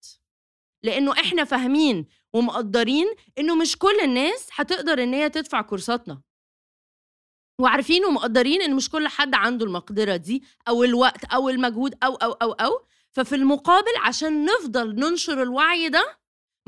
لأنه 0.84 1.12
إحنا 1.12 1.44
فاهمين 1.44 2.06
ومقدرين 2.32 3.06
إنه 3.38 3.54
مش 3.56 3.78
كل 3.78 4.00
الناس 4.04 4.48
هتقدر 4.54 5.02
إن 5.02 5.14
هي 5.14 5.28
تدفع 5.30 5.60
كورساتنا. 5.62 6.22
وعارفين 7.60 8.04
ومقدرين 8.04 8.62
إن 8.62 8.74
مش 8.76 8.90
كل 8.90 9.08
حد 9.08 9.34
عنده 9.34 9.66
المقدرة 9.66 10.16
دي 10.16 10.42
أو 10.68 10.84
الوقت 10.84 11.24
أو 11.24 11.48
المجهود 11.48 11.94
أو 12.04 12.14
أو 12.14 12.32
أو 12.32 12.52
أو. 12.52 12.86
ففي 13.10 13.34
المقابل 13.34 13.92
عشان 14.02 14.44
نفضل 14.44 14.94
ننشر 14.94 15.42
الوعي 15.42 15.88
ده 15.88 16.18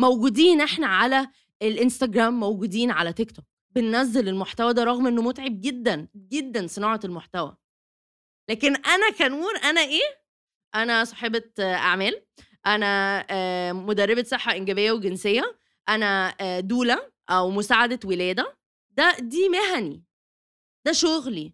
موجودين 0.00 0.60
إحنا 0.60 0.86
على 0.86 1.28
الإنستجرام 1.62 2.40
موجودين 2.40 2.90
على 2.90 3.12
تيك 3.12 3.30
توك 3.32 3.44
بننزل 3.70 4.28
المحتوى 4.28 4.72
ده 4.74 4.84
رغم 4.84 5.06
إنه 5.06 5.22
متعب 5.22 5.60
جدا 5.60 6.08
جدا 6.16 6.66
صناعة 6.66 7.00
المحتوى. 7.04 7.56
لكن 8.50 8.76
أنا 8.76 9.10
كنور 9.10 9.56
أنا 9.64 9.80
إيه؟ 9.80 10.24
أنا 10.74 11.04
صاحبة 11.04 11.50
أعمال. 11.60 12.22
أنا 12.66 13.26
آه، 13.30 13.72
مدربة 13.72 14.22
صحة 14.22 14.56
إنجابية 14.56 14.92
وجنسية. 14.92 15.56
أنا 15.88 16.34
آه، 16.40 16.60
دولة 16.60 17.10
أو 17.30 17.50
مساعدة 17.50 17.98
ولادة. 18.04 18.56
ده 18.90 19.16
دي 19.18 19.48
مهني. 19.48 20.02
ده 20.86 20.92
شغلي. 20.92 21.52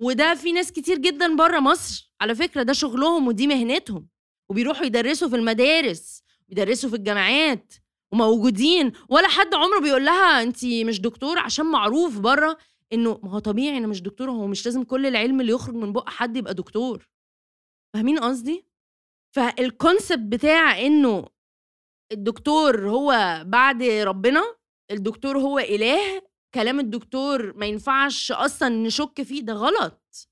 وده 0.00 0.34
في 0.34 0.52
ناس 0.52 0.72
كتير 0.72 0.98
جدا 0.98 1.36
بره 1.36 1.60
مصر. 1.60 2.12
على 2.20 2.34
فكرة 2.34 2.62
ده 2.62 2.72
شغلهم 2.72 3.26
ودي 3.26 3.46
مهنتهم. 3.46 4.08
وبيروحوا 4.48 4.84
يدرسوا 4.86 5.28
في 5.28 5.36
المدارس 5.36 6.22
بيدرسوا 6.48 6.90
في 6.90 6.96
الجامعات 6.96 7.74
وموجودين. 8.12 8.92
ولا 9.08 9.28
حد 9.28 9.54
عمره 9.54 9.80
بيقول 9.80 10.04
لها 10.04 10.42
انت 10.42 10.64
مش 10.64 11.00
دكتور 11.00 11.38
عشان 11.38 11.66
معروف 11.66 12.18
بره 12.18 12.58
إنه 12.92 13.20
ما 13.22 13.30
هو 13.30 13.38
طبيعي 13.38 13.78
أنا 13.78 13.86
مش 13.86 14.02
دكتور 14.02 14.30
هو 14.30 14.46
مش 14.46 14.66
لازم 14.66 14.82
كل 14.84 15.06
العلم 15.06 15.40
اللي 15.40 15.52
يخرج 15.52 15.74
من 15.74 15.92
بق 15.92 16.08
حد 16.08 16.36
يبقى 16.36 16.54
دكتور. 16.54 17.08
فاهمين 17.94 18.18
قصدي؟ 18.18 18.67
فالكونسبت 19.36 20.18
بتاع 20.18 20.80
إنه 20.80 21.26
الدكتور 22.12 22.88
هو 22.90 23.42
بعد 23.46 23.82
ربنا 23.82 24.42
الدكتور 24.90 25.38
هو 25.38 25.58
إله 25.58 26.22
كلام 26.54 26.80
الدكتور 26.80 27.56
ما 27.56 27.66
ينفعش 27.66 28.32
أصلا 28.32 28.68
نشك 28.68 29.22
فيه 29.22 29.42
ده 29.42 29.52
غلط. 29.52 30.28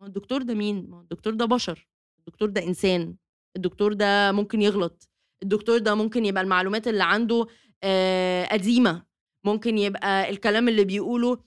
ما 0.00 0.06
الدكتور 0.06 0.42
ده 0.42 0.54
مين؟ 0.54 0.90
ما 0.90 1.00
الدكتور 1.00 1.34
ده 1.34 1.44
بشر 1.44 1.88
الدكتور 2.18 2.48
ده 2.48 2.62
إنسان 2.64 3.16
الدكتور 3.56 3.92
ده 3.92 4.32
ممكن 4.32 4.62
يغلط 4.62 5.08
الدكتور 5.42 5.78
ده 5.78 5.94
ممكن 5.94 6.24
يبقى 6.24 6.42
المعلومات 6.42 6.88
اللي 6.88 7.04
عنده 7.04 7.46
آه 7.82 8.44
قديمة 8.46 9.04
ممكن 9.44 9.78
يبقى 9.78 10.30
الكلام 10.30 10.68
اللي 10.68 10.84
بيقوله 10.84 11.44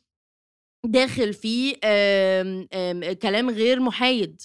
داخل 0.86 1.34
فيه 1.34 1.76
آم 1.84 2.68
آم 2.74 3.14
كلام 3.14 3.50
غير 3.50 3.80
محايد. 3.80 4.42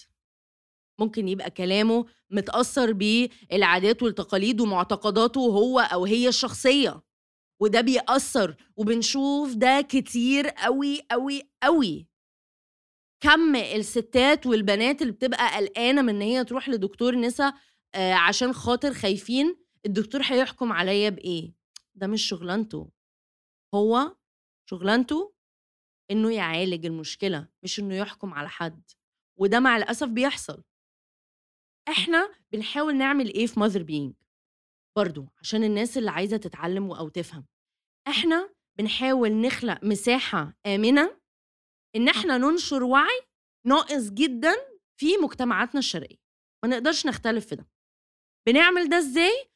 ممكن 1.03 1.29
يبقى 1.29 1.51
كلامه 1.51 2.07
متأثر 2.31 2.93
بالعادات 2.93 4.03
والتقاليد 4.03 4.61
ومعتقداته 4.61 5.41
هو 5.41 5.81
أو 5.81 6.05
هي 6.05 6.29
الشخصية. 6.29 7.03
وده 7.61 7.81
بيأثر 7.81 8.57
وبنشوف 8.77 9.55
ده 9.55 9.81
كتير 9.81 10.49
قوي 10.49 11.01
قوي 11.11 11.43
قوي 11.63 12.07
كم 13.23 13.57
الستات 13.57 14.47
والبنات 14.47 15.03
اللي 15.03 15.13
بتبقى 15.13 15.57
قلقانة 15.57 16.03
من 16.03 16.09
إن 16.15 16.21
هي 16.23 16.45
تروح 16.45 16.69
لدكتور 16.69 17.15
نسا 17.17 17.53
آه 17.95 18.13
عشان 18.15 18.53
خاطر 18.53 18.95
خايفين 18.95 19.57
الدكتور 19.87 20.21
هيحكم 20.25 20.73
عليا 20.73 21.11
بإيه؟ 21.11 21.53
ده 21.95 22.07
مش 22.07 22.23
شغلانته. 22.29 22.91
هو 23.75 24.17
شغلانته 24.71 25.33
إنه 26.11 26.33
يعالج 26.35 26.87
المشكلة 26.87 27.49
مش 27.63 27.81
إنه 27.81 27.95
يحكم 27.95 28.35
على 28.35 28.49
حد. 28.49 28.83
وده 29.37 29.61
مع 29.61 29.77
الأسف 29.77 30.09
بيحصل. 30.09 30.63
إحنا 31.89 32.31
بنحاول 32.53 32.97
نعمل 32.97 33.35
إيه 33.35 33.47
في 33.47 33.61
ماذر 33.61 33.83
بينج 33.83 34.15
برضو 34.97 35.27
عشان 35.41 35.65
الناس 35.65 35.99
اللي 35.99 36.11
عايزة 36.11 36.37
تتعلم 36.37 36.91
أو 36.93 37.09
تفهم. 37.09 37.47
إحنا 38.09 38.51
بنحاول 38.79 39.33
نخلق 39.33 39.85
مساحة 39.85 40.55
آمنة 40.67 41.19
إن 41.97 42.09
إحنا 42.09 42.39
ننشر 42.39 42.83
وعي 42.85 43.21
ناقص 43.67 44.11
جدا 44.11 44.55
في 44.97 45.17
مجتمعاتنا 45.17 45.79
الشرقية. 45.79 46.17
ما 46.65 46.71
نقدرش 46.71 47.07
نختلف 47.07 47.47
في 47.47 47.57
ده. 47.57 47.69
بنعمل 48.49 48.89
ده 48.89 48.99
إزاي؟ 48.99 49.49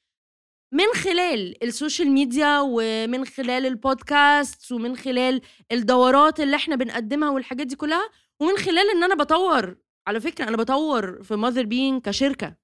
من 0.75 0.87
خلال 1.04 1.64
ال 1.64 1.71
social 1.71 2.11
media 2.11 2.61
ومن 2.61 3.25
خلال 3.25 3.66
البودكاست 3.66 4.73
ومن 4.73 4.97
خلال 4.97 5.40
الدورات 5.73 6.40
اللي 6.40 6.56
إحنا 6.56 6.76
بنقدمها 6.76 7.30
والحاجات 7.30 7.66
دي 7.66 7.76
كلها 7.76 8.11
ومن 8.40 8.56
خلال 8.56 8.90
إن 8.90 9.02
أنا 9.04 9.14
بطور 9.14 9.76
على 10.08 10.20
فكرة 10.20 10.48
أنا 10.48 10.56
بطور 10.56 11.22
في 11.22 11.36
Mother 11.37 11.64
Being 11.66 12.00
كشركة 12.00 12.56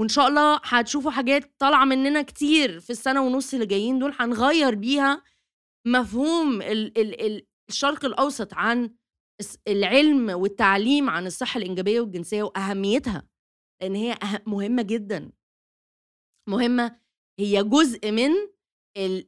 وإن 0.00 0.08
شاء 0.08 0.28
الله 0.28 0.60
هتشوفوا 0.64 1.10
حاجات 1.10 1.54
طالعة 1.58 1.84
مننا 1.84 2.22
كتير 2.22 2.80
في 2.80 2.90
السنة 2.90 3.22
ونص 3.22 3.54
اللي 3.54 3.66
جايين 3.66 3.98
دول 3.98 4.14
هنغير 4.20 4.74
بيها 4.74 5.22
مفهوم 5.86 6.62
ال 6.62 6.98
ال 6.98 7.20
ال 7.26 7.46
الشرق 7.68 8.04
الأوسط 8.04 8.54
عن 8.54 8.94
العلم 9.68 10.30
والتعليم 10.30 11.10
عن 11.10 11.26
الصحة 11.26 11.58
الإنجابية 11.58 12.00
والجنسية 12.00 12.42
وأهميتها 12.42 13.28
لأن 13.82 13.94
هي 13.94 14.14
أه- 14.14 14.40
مهمة 14.46 14.82
جدا. 14.82 15.32
مهمة 16.48 16.96
هي 17.38 17.62
جزء 17.64 18.10
من 18.12 18.30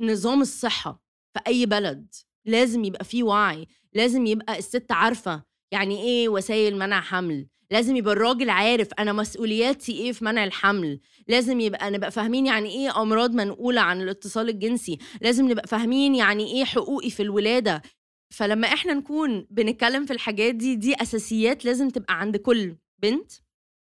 نظام 0.00 0.40
الصحة 0.40 1.02
في 1.34 1.40
أي 1.46 1.66
بلد. 1.66 2.14
لازم 2.46 2.84
يبقى 2.84 3.04
فيه 3.04 3.22
وعي 3.22 3.66
لازم 3.92 4.26
يبقى 4.26 4.58
الست 4.58 4.92
عارفة 4.92 5.44
يعني 5.72 6.02
إيه 6.02 6.28
وسائل 6.28 6.76
منع 6.78 7.00
حمل؟ 7.00 7.46
لازم 7.70 7.96
يبقى 7.96 8.12
الراجل 8.14 8.50
عارف 8.50 8.88
أنا 8.98 9.12
مسؤولياتي 9.12 9.92
إيه 9.92 10.12
في 10.12 10.24
منع 10.24 10.44
الحمل. 10.44 11.00
لازم 11.28 11.60
يبقى 11.60 11.90
نبقى 11.90 12.10
فاهمين 12.10 12.46
يعني 12.46 12.68
إيه 12.68 13.02
أمراض 13.02 13.34
منقولة 13.34 13.80
عن 13.80 14.02
الاتصال 14.02 14.48
الجنسي. 14.48 14.98
لازم 15.20 15.48
نبقى 15.50 15.66
فاهمين 15.66 16.14
يعني 16.14 16.52
إيه 16.52 16.64
حقوقي 16.64 17.10
في 17.10 17.22
الولادة. 17.22 17.82
فلما 18.30 18.66
إحنا 18.68 18.94
نكون 18.94 19.46
بنتكلم 19.50 20.06
في 20.06 20.12
الحاجات 20.12 20.54
دي 20.54 20.76
دي 20.76 20.94
أساسيات 21.02 21.64
لازم 21.64 21.88
تبقى 21.90 22.20
عند 22.20 22.36
كل 22.36 22.76
بنت 22.98 23.32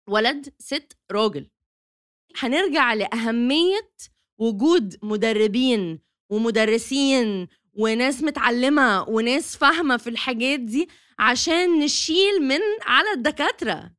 ولد 0.09 0.53
ست 0.59 0.97
راجل. 1.11 1.49
هنرجع 2.39 2.93
لأهمية 2.93 3.89
وجود 4.37 4.95
مدربين 5.03 5.99
ومدرسين 6.29 7.47
وناس 7.73 8.23
متعلمة 8.23 9.09
وناس 9.09 9.57
فاهمة 9.57 9.97
في 9.97 10.09
الحاجات 10.09 10.59
دي 10.59 10.89
عشان 11.19 11.79
نشيل 11.79 12.41
من 12.41 12.59
على 12.81 13.11
الدكاترة. 13.11 13.91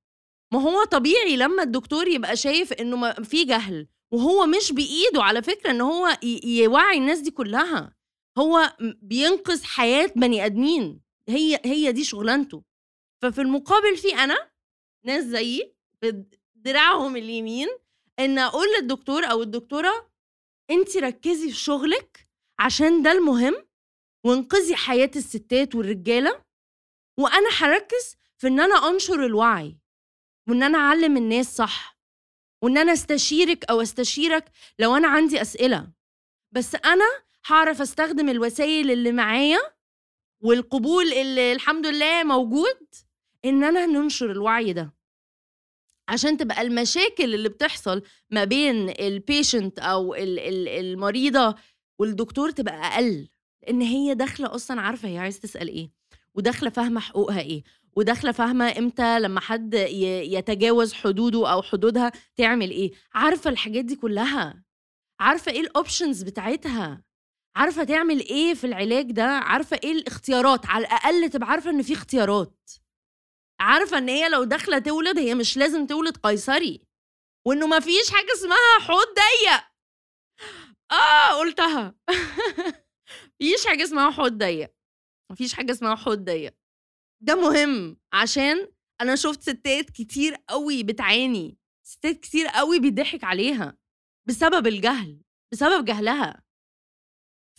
ما 0.53 0.61
هو 0.63 0.85
طبيعي 0.85 1.37
لما 1.37 1.63
الدكتور 1.63 2.09
يبقى 2.09 2.37
شايف 2.37 2.73
إنه 2.73 3.13
في 3.13 3.45
جهل 3.45 3.89
وهو 4.13 4.47
مش 4.47 4.73
بإيده 4.73 5.23
على 5.23 5.43
فكرة 5.43 5.71
إن 5.71 5.81
هو 5.81 6.19
يوعي 6.45 6.99
الناس 6.99 7.19
دي 7.19 7.31
كلها. 7.31 7.95
هو 8.39 8.77
بينقذ 9.03 9.65
حياة 9.65 10.11
بني 10.17 10.45
آدمين. 10.47 11.01
هي 11.29 11.61
هي 11.65 11.93
دي 11.93 12.05
شغلانته. 12.05 12.63
ففي 13.23 13.41
المقابل 13.41 13.97
في 13.97 14.15
أنا 14.15 14.51
ناس 15.05 15.25
زيي 15.25 15.75
بدراعهم 16.03 17.17
اليمين 17.17 17.69
إن 18.19 18.39
أقول 18.39 18.67
للدكتور 18.81 19.25
أو 19.25 19.43
الدكتورة 19.43 20.11
انت 20.71 20.97
ركزي 20.97 21.51
في 21.51 21.57
شغلك 21.57 22.29
عشان 22.59 23.03
ده 23.03 23.13
المهم 23.13 23.64
وانقذي 24.25 24.77
حياة 24.77 25.11
الستات 25.17 25.75
والرجالة 25.75 26.45
وأنا 27.19 27.49
هركز 27.59 28.17
في 28.39 28.47
إن 28.47 28.61
أنا 28.61 28.75
أنشر 28.91 29.27
الوعي 29.27 29.79
وإن 30.49 30.63
أنا 30.63 30.79
أعلم 30.79 31.17
الناس 31.17 31.57
صح 31.57 31.99
وإن 32.63 32.79
أنا 32.79 32.93
أستشيرك 32.93 33.65
أو 33.71 33.81
أستشيرك 33.83 34.51
لو 34.79 34.97
أنا 34.97 35.09
عندي 35.09 35.41
أسئلة. 35.43 35.93
بس 36.53 36.75
أنا 36.75 37.05
هعرف 37.47 37.81
أستخدم 37.81 38.29
الوسائل 38.29 38.91
اللي 38.91 39.13
معايا 39.13 39.59
والقبول 40.43 41.13
اللي 41.13 41.53
الحمد 41.53 41.87
لله 41.87 42.23
موجود 42.25 42.89
إن 43.45 43.65
أنا 43.65 43.87
ننشر 43.87 44.31
الوعي 44.31 44.73
ده. 44.73 44.95
عشان 46.09 46.37
تبقى 46.37 46.63
المشاكل 46.63 47.35
اللي 47.35 47.49
بتحصل 47.49 48.03
ما 48.31 48.45
بين 48.45 48.91
البيشنت 49.01 49.79
أو 49.79 50.15
المريضة 50.15 51.55
والدكتور 51.99 52.51
تبقى 52.51 52.75
أقل. 52.75 53.29
لأن 53.65 53.83
هي 53.83 54.15
داخلة 54.15 54.55
أصلا 54.55 54.81
عارفة 54.81 55.09
هي 55.09 55.19
عايزة 55.19 55.41
تسأل 55.41 55.69
إيه 55.69 55.91
وداخلة 56.35 56.71
فاهمة 56.71 57.01
حقوقها 57.01 57.41
إيه 57.41 57.63
وداخلة 57.97 58.33
فاهمة 58.33 58.79
إمتى 58.79 59.21
لما 59.21 59.41
حد 59.41 59.75
يتجاوز 59.75 60.93
حدوده 60.93 61.53
أو 61.53 61.63
حدودها 61.63 62.13
تعمل 62.37 62.71
إيه 62.71 62.93
عارفة 63.15 63.51
الحاجات 63.51 63.85
دي 63.85 63.97
كلها 63.97 64.65
عارفة 65.21 65.53
إيه 65.53 65.61
الاوبشنز 65.61 66.23
بتاعتها 66.23 67.03
عارفة 67.57 67.85
تعمل 67.85 68.21
إيه 68.21 68.55
في 68.55 68.67
العلاج 68.67 69.11
ده 69.13 69.25
عارفة 69.25 69.81
إيه 69.85 69.93
الاختيارات 69.93 70.67
على 70.67 70.87
الأقل 70.87 71.31
تبقى 71.31 71.49
عارفة 71.51 71.71
إن 71.71 71.83
في 71.83 71.93
اختيارات 71.93 72.71
عارفة 73.61 73.99
إن 73.99 74.09
هي 74.09 74.29
لو 74.29 74.45
داخلة 74.45 74.79
تولد 74.79 75.19
هي 75.19 75.35
مش 75.35 75.57
لازم 75.57 75.87
تولد 75.87 76.17
قيصري 76.17 76.81
وإنه 77.47 77.67
ما 77.67 77.81
فيش 77.81 78.11
حاجة 78.11 78.33
اسمها 78.35 78.79
حوض 78.81 79.07
ضيق. 79.07 79.65
آه 80.93 81.39
قلتها. 81.39 81.95
فيش 83.39 83.67
حاجة 83.67 83.85
اسمها 83.85 84.11
حوض 84.11 84.33
ضيق 84.33 84.75
مفيش 85.33 85.55
حاجة 85.55 85.73
اسمها 85.73 85.95
حوض 85.95 86.19
ضيق. 86.25 86.55
ده 87.21 87.35
مهم 87.35 87.97
عشان 88.13 88.69
أنا 89.01 89.17
شفت 89.17 89.43
ستات 89.43 89.91
كتير 89.91 90.37
قوي 90.49 90.83
بتعاني 90.83 91.59
ستات 91.87 92.21
كتير 92.21 92.47
قوي 92.47 92.81
بيضحك 92.81 93.25
عليها 93.25 93.79
بسبب 94.29 94.67
الجهل 94.67 95.23
بسبب 95.53 95.85
جهلها. 95.85 96.43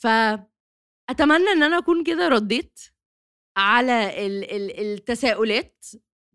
فاتمنى 0.02 1.48
إن 1.52 1.64
أنا 1.64 1.78
أكون 1.78 2.04
كده 2.04 2.28
رديت 2.28 2.80
على 3.58 4.26
ال 4.28 4.44
ال 4.52 4.80
التساؤلات 4.80 5.86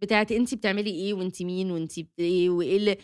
بتاعت 0.02 0.32
انت 0.32 0.54
بتعملي 0.54 0.90
إيه 0.90 1.14
وانت 1.14 1.42
مين 1.42 1.70
وانت 1.70 1.92
إيه 2.18 2.50
وإيه 2.50 2.98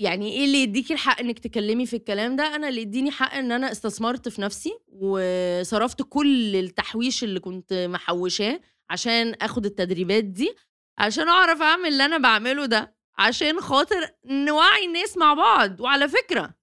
يعني 0.00 0.32
إيه 0.32 0.44
اللي 0.44 0.62
يديكي 0.62 0.92
الحق 0.94 1.20
انك 1.20 1.38
تكلمي 1.38 1.86
في 1.86 1.96
الكلام 1.96 2.36
ده؟ 2.36 2.54
أنا 2.56 2.68
اللي 2.68 2.80
يديني 2.82 3.10
حق 3.10 3.34
إن 3.34 3.52
أنا 3.52 3.72
استثمرت 3.72 4.28
في 4.28 4.40
نفسي 4.42 4.78
وصرفت 4.88 6.02
كل 6.02 6.56
التحويش 6.56 7.24
اللي 7.24 7.40
كنت 7.40 7.72
محوشاه 7.72 8.60
عشان 8.90 9.34
آخد 9.42 9.66
التدريبات 9.66 10.24
دي 10.24 10.54
عشان 10.98 11.28
أعرف 11.28 11.62
أعمل 11.62 11.86
اللي 11.88 12.04
أنا 12.04 12.18
بعمله 12.18 12.66
ده 12.66 12.94
عشان 13.18 13.60
خاطر 13.60 14.10
نوعي 14.24 14.84
الناس 14.86 15.16
مع 15.16 15.34
بعض. 15.34 15.80
وعلى 15.80 16.08
فكرة 16.08 16.54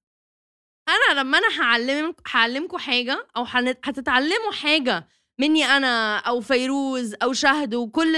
أنا 0.89 1.19
لما 1.19 1.37
أنا 1.37 1.61
هعلمك 1.61 2.15
هعلمكم 2.31 2.77
حاجة 2.77 3.27
أو 3.37 3.43
هتتعلموا 3.83 4.51
حاجة 4.51 5.07
مني 5.39 5.65
أنا 5.65 6.17
أو 6.17 6.41
فيروز 6.41 7.15
أو 7.23 7.33
شهد 7.33 7.75
وكل 7.75 8.15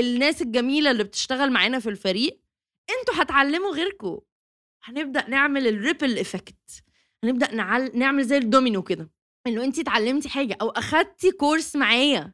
الناس 0.00 0.42
الجميلة 0.42 0.90
اللي 0.90 1.04
بتشتغل 1.04 1.50
معانا 1.52 1.78
في 1.78 1.88
الفريق 1.88 2.40
أنتوا 2.90 3.22
هتعلموا 3.22 3.70
غيركم. 3.70 4.18
هنبدأ 4.90 5.28
نعمل 5.28 5.66
ال 5.66 5.73
ripple 5.73 6.18
effect 6.18 6.82
هنبدأ 7.24 7.54
نعل... 7.54 7.98
نعمل 7.98 8.24
زي 8.24 8.38
الدومينو 8.38 8.82
كده. 8.82 9.10
انه 9.46 9.64
انت 9.64 9.78
اتعلمتي 9.78 10.28
حاجة 10.28 10.56
أو 10.60 10.70
أخدتي 10.70 11.32
كورس 11.32 11.76
معايا. 11.76 12.32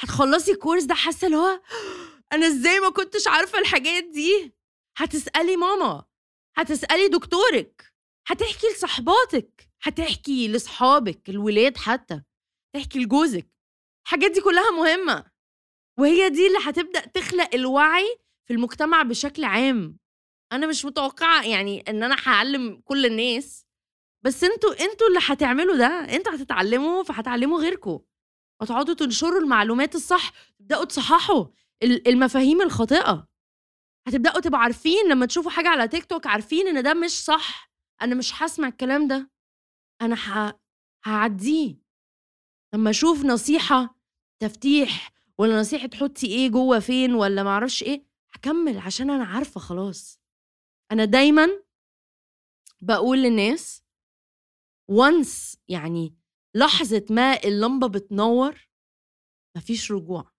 هتخلصي 0.00 0.52
الكورس 0.52 0.84
ده 0.84 0.94
حاسة 0.94 1.26
اللي 1.26 1.36
هو 1.36 1.60
أنا 2.32 2.46
إزاي 2.46 2.80
ما 2.80 2.90
كنتش 2.90 3.28
عارفة 3.28 3.58
الحاجات 3.58 4.04
دي؟ 4.04 4.54
هتسألي 4.96 5.56
ماما. 5.56 6.04
هتسألي 6.56 7.08
دكتورك. 7.08 7.92
هتحكي 8.26 8.66
لصحباتك. 8.66 9.68
هتحكي 9.82 10.48
لاصحابك 10.48 11.28
الولاد 11.28 11.76
حتى. 11.76 12.22
تحكي 12.74 12.98
لجوزك. 12.98 13.48
الحاجات 14.06 14.30
دي 14.30 14.40
كلها 14.40 14.70
مهمة. 14.70 15.24
وهي 15.98 16.30
دي 16.30 16.46
اللي 16.46 16.58
هتبدأ 16.62 17.00
تخلق 17.06 17.54
الوعي 17.54 18.18
في 18.46 18.52
المجتمع 18.52 19.02
بشكل 19.02 19.44
عام. 19.44 19.98
أنا 20.52 20.66
مش 20.66 20.84
متوقعة 20.84 21.44
يعني 21.46 21.80
إن 21.80 22.02
أنا 22.02 22.16
هعلم 22.24 22.80
كل 22.84 23.06
الناس 23.06 23.66
بس 24.24 24.44
أنتوا 24.44 24.70
أنتوا 24.70 25.08
اللي 25.08 25.18
هتعملوا 25.22 25.76
ده 25.76 25.86
أنتوا 25.86 26.34
هتتعلموا 26.34 27.02
فهتعلموا 27.02 27.58
غيركم. 27.60 28.00
هتقعدوا 28.62 28.94
تنشروا 28.94 29.40
المعلومات 29.40 29.94
الصح 29.94 30.32
تبدأوا 30.58 30.84
تصححوا 30.84 31.46
المفاهيم 31.82 32.62
الخاطئة. 32.62 33.28
هتبدأوا 34.08 34.40
تبقوا 34.40 34.60
عارفين 34.62 35.08
لما 35.08 35.26
تشوفوا 35.26 35.50
حاجة 35.50 35.68
على 35.68 35.88
تيك 35.88 36.04
توك 36.04 36.26
عارفين 36.26 36.68
إن 36.68 36.82
ده 36.82 36.94
مش 36.94 37.10
صح. 37.24 37.70
أنا 38.02 38.14
مش 38.14 38.42
هسمع 38.42 38.68
الكلام 38.68 39.08
ده. 39.08 39.30
أنا 40.02 40.14
ه... 40.16 40.60
هعديه. 41.04 41.78
لما 42.74 42.90
أشوف 42.90 43.24
نصيحة 43.24 43.98
تفتيح 44.42 45.12
ولا 45.38 45.60
نصيحة 45.60 45.86
تحطي 45.86 46.26
إيه 46.26 46.48
جوه 46.48 46.78
فين 46.78 47.14
ولا 47.14 47.42
معرفش 47.42 47.82
إيه 47.82 48.06
هكمل 48.32 48.78
عشان 48.78 49.10
أنا 49.10 49.24
عارفة 49.24 49.60
خلاص. 49.60 50.20
أنا 50.92 51.04
دايما 51.04 51.46
بقول 52.80 53.18
للناس 53.22 53.84
وانس 54.90 55.58
يعني 55.68 56.16
لحظة 56.56 57.06
ما 57.10 57.44
اللمبة 57.44 57.86
بتنور 57.88 58.68
مفيش 59.56 59.92
رجوع. 59.92 60.32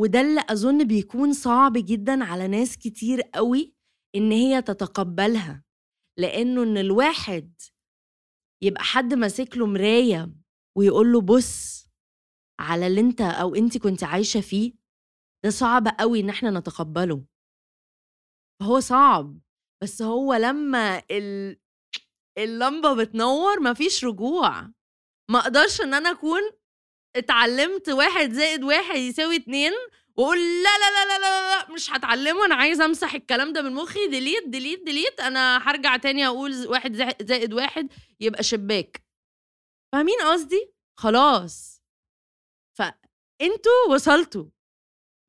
وده 0.00 0.20
اللي 0.20 0.44
أظن 0.50 0.84
بيكون 0.84 1.32
صعب 1.32 1.72
جدا 1.76 2.24
على 2.24 2.48
ناس 2.48 2.76
كتير 2.78 3.20
قوي 3.22 3.74
إن 4.14 4.32
هي 4.32 4.62
تتقبلها. 4.62 5.64
لأنه 6.18 6.62
إن 6.62 6.78
الواحد 6.78 7.60
يبقى 8.62 8.84
حد 8.84 9.14
ماسك 9.14 9.56
له 9.56 9.66
مراية 9.66 10.32
ويقول 10.78 11.12
له 11.12 11.20
بص 11.20 11.86
على 12.60 12.86
اللي 12.86 13.00
أنت 13.00 13.20
أو 13.20 13.54
انت 13.54 13.78
كنت 13.78 14.04
عايشة 14.04 14.40
فيه 14.40 14.72
ده 15.44 15.50
صعب 15.50 15.88
قوي 16.00 16.20
إن 16.20 16.28
إحنا 16.30 16.50
نتقبله. 16.50 17.24
هو 18.62 18.80
صعب 18.80 19.38
بس 19.82 20.02
هو 20.02 20.34
لما 20.34 21.02
ال... 21.10 21.56
اللمبة 22.38 22.94
بتنور 22.94 23.60
مفيش 23.60 24.04
رجوع. 24.04 24.60
ما 25.30 25.38
أقدرش 25.38 25.80
إن 25.80 25.94
أنا 25.94 26.10
أكون 26.10 26.40
اتعلمت 27.16 27.88
واحد 27.88 28.32
زائد 28.32 28.62
واحد 28.64 28.96
يساوي 28.96 29.36
اتنين 29.36 29.72
وأقول 30.16 30.38
لا 30.38 30.78
لا 30.78 30.90
لا 30.90 31.04
لا 31.08 31.18
لا, 31.18 31.50
لا 31.64 31.70
مش 31.74 31.90
هتعلمه 31.90 32.44
أنا 32.44 32.54
عايز 32.54 32.80
أمسح 32.80 33.14
الكلام 33.14 33.52
ده 33.52 33.62
من 33.62 33.72
مخي 33.72 34.06
delete 34.06 34.48
delete 34.48 34.82
delete 34.82 35.20
أنا 35.20 35.58
هرجع 35.70 35.96
تاني 35.96 36.26
أقول 36.26 36.66
واحد 36.66 36.92
زائد 37.22 37.52
واحد 37.54 37.92
يبقى 38.20 38.42
شباك. 38.42 39.04
فاهمين 39.92 40.20
قصدي؟ 40.20 40.72
خلاص. 40.98 41.82
فأنتوا 42.78 43.86
وصلتوا 43.90 44.44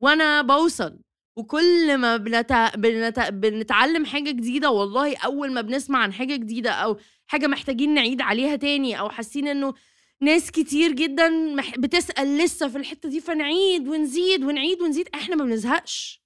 وأنا 0.03 0.41
بوصل. 0.41 0.99
وكل 1.37 1.97
ما 1.97 2.17
بنت... 2.17 2.71
بنت... 2.77 3.19
بنتعلم 3.19 4.05
حاجة 4.05 4.31
جديدة 4.31 4.69
والله 4.71 5.17
أول 5.17 5.53
ما 5.53 5.61
بنسمع 5.61 5.99
عن 5.99 6.13
حاجة 6.13 6.35
جديدة 6.35 6.71
أو 6.71 6.97
حاجة 7.27 7.47
محتاجين 7.47 7.93
نعيد 7.93 8.21
عليها 8.21 8.55
تاني 8.55 8.99
أو 8.99 9.09
حاسين 9.09 9.47
إنه 9.47 9.73
ناس 10.21 10.51
كتير 10.51 10.91
جدا 10.91 11.29
مح... 11.29 11.77
بتسأل 11.77 12.37
لسه 12.37 12.67
في 12.69 12.77
الحتة 12.77 13.09
دي 13.09 13.21
فنعيد 13.21 13.87
ونزيد 13.87 14.43
ونعيد 14.43 14.81
ونزيد 14.81 15.09
إحنا 15.15 15.35
ما 15.35 15.43
بنزهقش. 15.45 16.23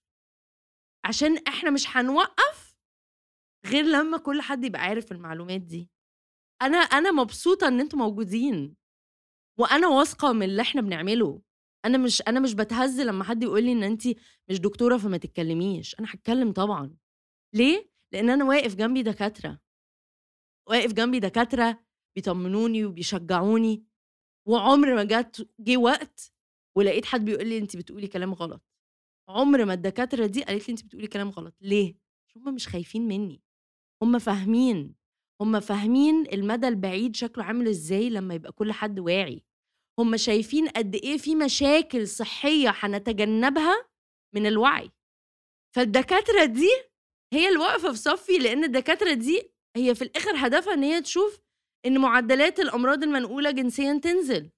عشان 1.05 1.37
إحنا 1.47 1.69
مش 1.69 1.97
هنوقف 1.97 2.75
غير 3.65 3.85
لما 3.85 4.17
كل 4.17 4.41
حد 4.41 4.63
يبقى 4.63 4.81
عارف 4.81 5.11
المعلومات 5.11 5.61
دي. 5.61 5.89
أنا 6.61 6.77
أنا 6.77 7.11
مبسوطة 7.11 7.67
إن 7.67 7.79
أنتوا 7.79 7.99
موجودين 7.99 8.75
وأنا 9.59 9.87
واثقة 9.87 10.33
من 10.33 10.43
اللي 10.43 10.61
إحنا 10.61 10.81
بنعمله. 10.81 11.41
أنا 11.85 11.97
مش 11.97 12.21
أنا 12.27 12.39
مش 12.39 12.53
بتهز 12.53 13.01
لما 13.01 13.23
حد 13.23 13.43
يقول 13.43 13.63
لي 13.63 13.71
إن 13.71 13.83
انت 13.83 14.07
مش 14.49 14.59
دكتورة 14.59 14.97
فما 14.97 15.17
تتكلميش. 15.17 15.95
أنا 15.99 16.07
هتكلم 16.11 16.51
طبعا. 16.51 16.95
ليه؟ 17.53 17.91
لأن 18.13 18.29
أنا 18.29 18.45
واقف 18.45 18.75
جنبي 18.75 19.03
دكاترة. 19.03 19.59
واقف 20.69 20.93
جنبي 20.93 21.19
دكاترة 21.19 21.83
بيطمنوني 22.15 22.85
وبيشجعوني. 22.85 23.83
وعمر 24.47 24.95
ما 24.95 25.03
جت 25.03 25.49
جه 25.59 25.77
وقت 25.77 26.33
ولقيت 26.75 27.05
حد 27.05 27.25
بيقول 27.25 27.47
لي 27.47 27.57
انت 27.57 27.77
بتقولي 27.77 28.07
كلام 28.07 28.33
غلط. 28.33 28.63
عمر 29.29 29.65
ما 29.65 29.73
الدكاترة 29.73 30.25
دي 30.25 30.43
قالت 30.43 30.67
لي 30.67 30.71
انت 30.71 30.85
بتقولي 30.85 31.07
كلام 31.07 31.29
غلط. 31.29 31.55
ليه؟ 31.61 31.95
هم 32.35 32.55
مش 32.55 32.67
خايفين 32.67 33.07
مني. 33.07 33.41
هم 34.03 34.19
فاهمين. 34.19 34.95
هم 35.41 35.59
فاهمين 35.59 36.25
المدى 36.33 36.67
البعيد 36.67 37.15
شكله 37.15 37.43
عامل 37.43 37.67
إزاي 37.67 38.09
لما 38.09 38.33
يبقى 38.33 38.51
كل 38.51 38.71
حد 38.71 38.99
واعي. 38.99 39.43
هم 39.99 40.17
شايفين 40.17 40.67
قد 40.67 40.95
إيه 40.95 41.17
في 41.17 41.35
مشاكل 41.35 42.07
صحية 42.07 42.69
هنتجنبها 42.75 43.85
من 44.35 44.45
الوعي. 44.45 44.91
فالدكاترة 45.75 46.45
دي 46.45 46.69
هي 47.33 47.47
اللي 47.47 47.59
واقفة 47.59 47.91
في 47.91 47.97
صفي 47.97 48.37
لأن 48.37 48.63
الدكاترة 48.63 49.13
دي 49.13 49.51
هي 49.77 49.95
في 49.95 50.01
الآخر 50.01 50.31
هدفها 50.35 50.73
إن 50.73 50.83
هي 50.83 51.01
تشوف 51.01 51.39
إن 51.85 51.97
معدلات 51.97 52.59
الأمراض 52.59 53.03
المنقولة 53.03 53.51
جنسيا 53.51 53.99
تنزل 54.03 54.49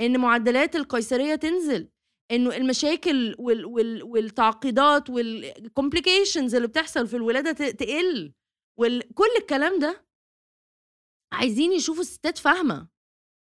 إن 0.00 0.20
معدلات 0.20 0.76
القيصرية 0.76 1.34
تنزل 1.34 1.88
انه 2.30 2.56
المشاكل 2.56 3.36
وال 3.38 3.64
وال 3.66 4.02
والتعقيدات 4.02 5.10
والكومبليكيشنز 5.10 6.54
اللي 6.54 6.68
بتحصل 6.68 7.06
في 7.06 7.16
الولادة 7.16 7.52
تقل. 7.70 8.32
وكل 8.78 9.28
الكلام 9.38 9.78
ده 9.78 10.04
عايزين 11.32 11.72
يشوفوا 11.72 12.00
الستات 12.02 12.38
فاهمة 12.38 12.88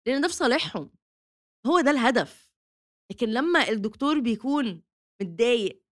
لأن 0.08 0.22
ده 0.22 0.28
في 0.28 0.34
صالحهم. 0.34 0.97
هو 1.68 1.82
ده 1.82 1.92
الهدف. 1.92 2.52
لكن 3.12 3.30
لما 3.30 3.70
الدكتور 3.70 4.20
بيكون 4.20 4.84
متضايق 5.22 5.84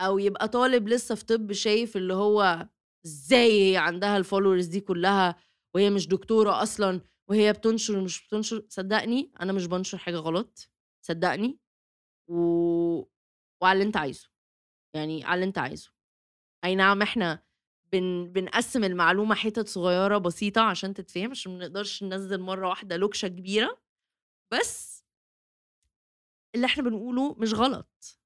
أو 0.00 0.18
يبقى 0.18 0.48
طالب 0.48 0.88
لسه 0.88 1.14
في 1.14 1.24
طب 1.24 1.52
شايف 1.52 1.96
اللي 1.96 2.14
هو 2.14 2.68
إزاي 3.06 3.76
عندها 3.76 4.16
الفولورز 4.16 4.66
دي 4.66 4.80
كلها 4.80 5.36
وهي 5.74 5.90
مش 5.90 6.08
دكتورة 6.08 6.62
أصلا 6.62 7.00
وهي 7.30 7.52
بتنشر 7.52 7.98
ومش 7.98 8.26
بتنشر 8.26 8.66
صدقني 8.68 9.32
أنا 9.40 9.52
مش 9.52 9.66
بنشر 9.66 9.98
حاجة 9.98 10.16
غلط 10.16 10.70
صدقني. 11.06 11.58
و... 12.30 12.38
وعلى 13.62 13.72
اللي 13.72 13.84
أنت 13.84 13.96
عايزه. 13.96 14.28
يعني 14.96 15.24
على 15.24 15.34
اللي 15.34 15.44
أنت 15.48 15.58
عايزه. 15.58 15.92
أي 16.64 16.74
نعم 16.74 17.02
إحنا 17.02 17.42
بن... 17.92 18.32
بنقسم 18.32 18.84
المعلومة 18.84 19.34
حتت 19.34 19.68
صغيرة 19.68 20.18
بسيطة 20.18 20.60
عشان 20.60 20.94
تتفهم 20.94 21.30
عشان 21.30 21.52
ما 21.52 21.58
نقدرش 21.58 22.02
ننزل 22.02 22.40
مرة 22.40 22.68
واحدة 22.68 22.96
لوكشة 22.96 23.28
كبيرة. 23.28 23.80
بس 24.52 24.97
اللي 26.54 26.66
إحنا 26.66 26.82
بنقوله 26.82 27.34
مش 27.34 27.54
غلط. 27.54 28.18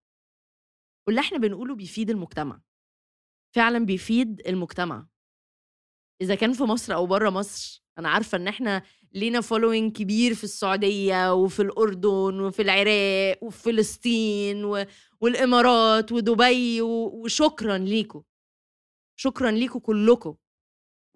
واللي 1.06 1.20
إحنا 1.20 1.38
بنقوله 1.38 1.74
بيفيد 1.74 2.10
المجتمع. 2.10 2.60
فعلا 3.54 3.86
بيفيد 3.86 4.42
المجتمع. 4.48 5.06
إذا 6.20 6.34
كان 6.34 6.52
في 6.52 6.62
مصر 6.62 6.94
أو 6.94 7.06
بره 7.06 7.30
مصر 7.30 7.84
أنا 7.98 8.08
عارفة 8.08 8.38
إن 8.38 8.48
إحنا 8.48 8.82
لينا 9.12 9.40
فولوينج 9.40 9.92
كبير 9.96 10.34
في 10.34 10.44
السعودية 10.44 11.34
وفي 11.34 11.62
الأردن 11.62 12.40
وفي 12.40 12.62
العراق 12.62 13.44
وفي 13.44 13.62
فلسطين 13.62 14.64
و... 14.64 14.86
والإمارات 15.20 16.12
ودبي 16.12 16.82
و... 16.82 16.88
وشكرا 16.88 17.78
ليكم. 17.78 18.22
شكرا 19.16 19.50
ليكم 19.50 19.78
كلكم. 19.78 20.36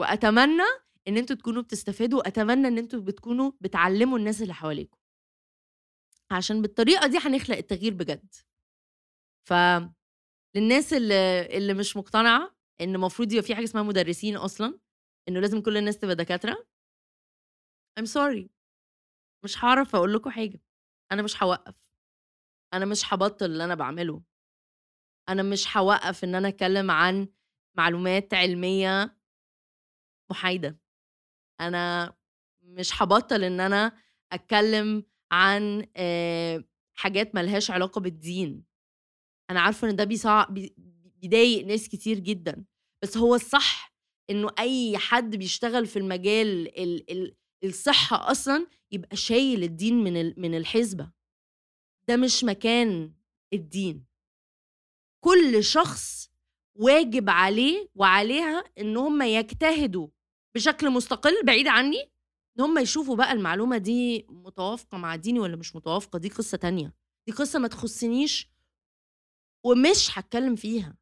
وأتمنى 0.00 0.62
إن 1.08 1.16
أنتوا 1.16 1.36
تكونوا 1.36 1.62
بتستفادوا 1.62 2.18
وأتمنى 2.18 2.68
إن 2.68 2.78
أنتوا 2.78 3.00
بتكونوا 3.00 3.52
بتعلموا 3.60 4.18
الناس 4.18 4.42
اللي 4.42 4.54
حواليكم. 4.54 4.98
عشان 6.30 6.62
بالطريقة 6.62 7.06
دي 7.06 7.18
هنخلق 7.18 7.56
التغيير 7.56 7.94
بجد. 7.94 8.34
ف 9.48 9.52
للناس 10.56 10.92
اللي 10.92 11.46
اللي 11.56 11.74
مش 11.74 11.96
مقتنعة 11.96 12.56
إن 12.80 12.94
المفروض 12.94 13.32
يبقى 13.32 13.42
في 13.42 13.54
حاجة 13.54 13.64
اسمها 13.64 13.82
مدرسين 13.82 14.36
أصلا 14.36 14.78
إنه 15.28 15.40
لازم 15.40 15.62
كل 15.62 15.76
الناس 15.76 15.98
تبقى 15.98 16.14
دكاترة. 16.16 16.66
I'm 18.00 18.04
sorry. 18.04 18.48
مش 19.44 19.64
هعرف 19.64 19.96
أقول 19.96 20.14
لكم 20.14 20.30
حاجة. 20.30 20.60
أنا 21.12 21.22
مش 21.22 21.42
هوقف. 21.42 21.74
أنا 22.74 22.84
مش 22.84 23.14
هبطل 23.14 23.46
اللي 23.46 23.64
أنا 23.64 23.74
بعمله. 23.74 24.22
أنا 25.28 25.42
مش 25.42 25.76
هوقف 25.76 26.24
إن 26.24 26.34
أنا 26.34 26.48
أتكلم 26.48 26.90
عن 26.90 27.28
معلومات 27.76 28.34
علمية 28.34 29.18
محايدة. 30.30 30.78
أنا 31.60 32.14
مش 32.62 33.02
هبطل 33.02 33.44
إن 33.44 33.60
أنا 33.60 33.98
أتكلم 34.32 35.04
عن 35.32 35.86
حاجات 36.94 37.34
ملهاش 37.34 37.70
علاقة 37.70 38.00
بالدين 38.00 38.64
أنا 39.50 39.60
عارفة 39.60 39.90
إن 39.90 39.96
ده. 39.96 40.04
بيضايق 40.04 41.66
ناس 41.66 41.88
كتير 41.88 42.18
جدا 42.18 42.64
بس 43.02 43.16
هو 43.16 43.34
الصح 43.34 43.94
إنه 44.30 44.50
أي 44.58 44.98
حد 44.98 45.36
بيشتغل 45.36 45.86
في 45.86 45.98
المجال 45.98 46.78
ال... 46.78 47.10
ال... 47.10 47.36
الصحة 47.64 48.30
أصلا 48.30 48.66
يبقى 48.92 49.16
شايل 49.16 49.62
الدين 49.62 49.94
من. 50.04 50.40
من 50.40 50.54
الحسبة 50.54 51.10
ده 52.08 52.16
مش 52.16 52.44
مكان 52.44 53.12
الدين 53.52 54.06
كل 55.24 55.64
شخص 55.64 56.30
واجب 56.78 57.30
عليه 57.30 57.88
وعليها 57.94 58.64
إن 58.78 58.96
هم 58.96 59.22
يجتهدوا 59.22 60.08
بشكل 60.56 60.90
مستقل 60.90 61.42
بعيد 61.44 61.66
عني 61.68 62.10
إن 62.58 62.64
هم 62.64 62.78
يشوفوا 62.78 63.16
بقى 63.16 63.32
المعلومة 63.32 63.78
دي 63.78 64.26
متوافقة 64.28 64.98
مع 64.98 65.16
ديني 65.16 65.38
ولا 65.40 65.56
مش 65.56 65.76
متوافقة 65.76 66.18
دي 66.18 66.28
قصة 66.28 66.58
تانية. 66.58 66.94
دي 67.26 67.32
قصة 67.32 67.58
ما 67.58 67.68
تخصنيش 67.68 68.50
ومش 69.64 70.18
هتكلم 70.18 70.56
فيها. 70.56 70.96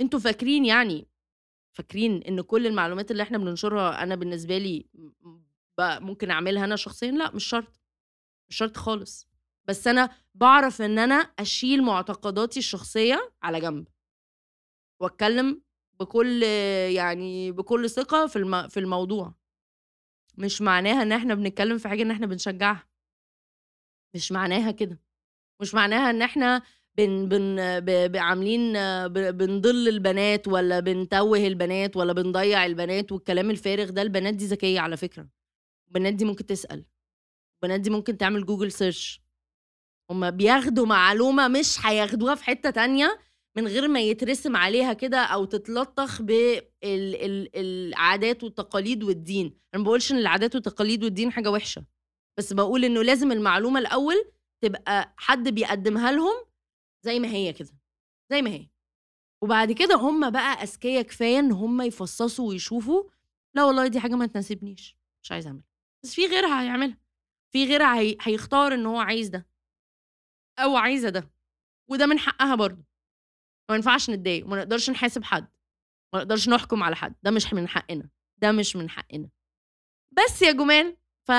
أنتوا 0.00 0.18
فاكرين 0.20 0.64
يعني 0.64 1.08
فاكرين 1.76 2.22
إن 2.22 2.40
كل 2.40 2.66
المعلومات 2.66 3.10
اللي 3.10 3.22
إحنا 3.22 3.38
بننشرها 3.38 4.02
أنا 4.02 4.14
بالنسبة 4.14 4.58
لي 4.58 4.86
ممكن 5.80 6.30
أعملها 6.30 6.64
أنا 6.64 6.76
شخصيا؟ 6.76 7.10
لا 7.10 7.34
مش 7.34 7.44
شرط. 7.44 7.80
مش 8.50 8.56
شرط 8.56 8.76
خالص. 8.76 9.28
بس 9.68 9.86
أنا 9.86 10.10
بعرف 10.34 10.82
إن 10.82 10.98
أنا 10.98 11.14
أشيل 11.14 11.82
معتقداتي 11.82 12.58
الشخصية 12.58 13.32
على 13.42 13.60
جنب. 13.60 13.88
وأتكلم 15.00 15.62
بكل 16.00 16.42
يعني 16.94 17.52
بكل 17.52 17.90
ثقة 17.90 18.26
في. 18.26 18.68
في 18.70 18.80
الموضوع. 18.80 19.34
مش 20.40 20.62
معناها 20.62 21.02
إن 21.02 21.12
إحنا 21.12 21.34
بنتكلم 21.34 21.78
في 21.78 21.88
حاجة 21.88 22.02
إن 22.02 22.10
إحنا 22.10 22.26
بنشجعها. 22.26 22.86
مش 24.14 24.32
معناها 24.32 24.70
كده. 24.70 25.00
مش 25.60 25.74
معناها 25.74 26.10
إن 26.10 26.22
إحنا 26.22 26.62
بن 26.96 27.28
بن 27.80 28.16
عاملين 28.16 28.72
بنضل 29.08 29.88
البنات 29.88 30.48
ولا 30.48 30.80
بنتوه 30.80 31.38
البنات 31.38 31.96
ولا 31.96 32.12
بنضيع 32.12 32.66
البنات 32.66 33.12
والكلام 33.12 33.50
الفارغ 33.50 33.90
ده 33.90 34.02
البنات 34.02 34.34
دي 34.34 34.46
ذكية 34.46 34.80
على 34.80 34.96
فكرة. 34.96 35.28
البنات 35.88 36.14
دي 36.14 36.24
ممكن 36.24 36.46
تسأل. 36.46 36.84
البنات 37.54 37.80
دي 37.80 37.90
ممكن 37.90 38.16
تعمل 38.16 38.46
Google 38.46 38.72
search 38.72 39.22
هما 40.10 40.30
بياخدوا 40.30 40.86
معلومة 40.86 41.48
مش 41.48 41.86
هياخدوها 41.86 42.34
في 42.34 42.44
حتة 42.44 42.70
تانية 42.70 43.18
من 43.56 43.66
غير 43.66 43.88
ما 43.88 44.00
يترسم 44.00 44.56
عليها 44.56 44.92
كده 44.92 45.18
أو 45.18 45.44
تتلطخ 45.44 46.22
بالعادات 47.52 48.44
والتقاليد 48.44 49.02
والدين. 49.04 49.46
أنا 49.74 49.82
ما 49.82 49.84
بقولش 49.84 50.12
إن 50.12 50.16
العادات 50.18 50.54
والتقاليد 50.54 51.04
والدين 51.04 51.32
حاجة 51.32 51.50
وحشة 51.50 51.84
بس 52.38 52.52
بقول 52.52 52.84
إنه 52.84 53.02
لازم 53.02 53.32
المعلومة 53.32 53.78
الأول 53.80 54.32
تبقى 54.64 55.14
حد 55.16 55.48
بيقدمها 55.48 56.12
لهم 56.12 56.44
زي 57.04 57.18
ما 57.20 57.28
هي 57.28 57.52
كده 57.52 57.70
زي 58.30 58.42
ما 58.42 58.50
هي. 58.50 58.68
وبعد 59.42 59.72
كده 59.72 59.94
هم 59.94 60.30
بقى 60.30 60.62
أذكياء 60.62 61.02
كفاية 61.02 61.38
إن 61.38 61.52
هم 61.52 61.82
يفصصوا 61.82 62.48
ويشوفوا 62.48 63.04
لا 63.56 63.64
والله 63.64 63.86
دي 63.86 64.00
حاجة 64.00 64.14
ما 64.14 64.26
تناسبنيش 64.26 64.96
مش 65.22 65.32
عايز 65.32 65.46
أعملها. 65.46 65.64
بس 66.04 66.14
في 66.14 66.26
غيرها 66.26 66.62
هيعملها 66.62 66.98
في 67.52 67.64
غيرها 67.64 67.98
هي... 68.00 68.16
هيختار 68.20 68.74
إن 68.74 68.86
هو 68.86 68.98
عايز 68.98 69.28
ده 69.28 69.46
أو 70.58 70.76
عايزة 70.76 71.08
ده 71.08 71.30
وده 71.90 72.06
من 72.06 72.18
حقها 72.18 72.54
برضه. 72.54 72.84
ما 73.70 73.76
ينفعش 73.76 74.10
نتضايق 74.10 74.46
وما 74.46 74.56
نقدرش 74.56 74.90
نحاسب 74.90 75.24
حد 75.24 75.48
ما 76.14 76.18
نقدرش 76.20 76.48
نحكم 76.48 76.82
على 76.82 76.96
حد 76.96 77.14
ده 77.22 77.30
مش 77.30 77.52
من 77.54 77.68
حقنا 77.68 78.08
ده 78.38 78.52
مش 78.52 78.76
من 78.76 78.90
حقنا. 78.90 79.28
بس 80.12 80.42
يا 80.42 80.52
جمال 80.52 80.96
ف 81.28 81.32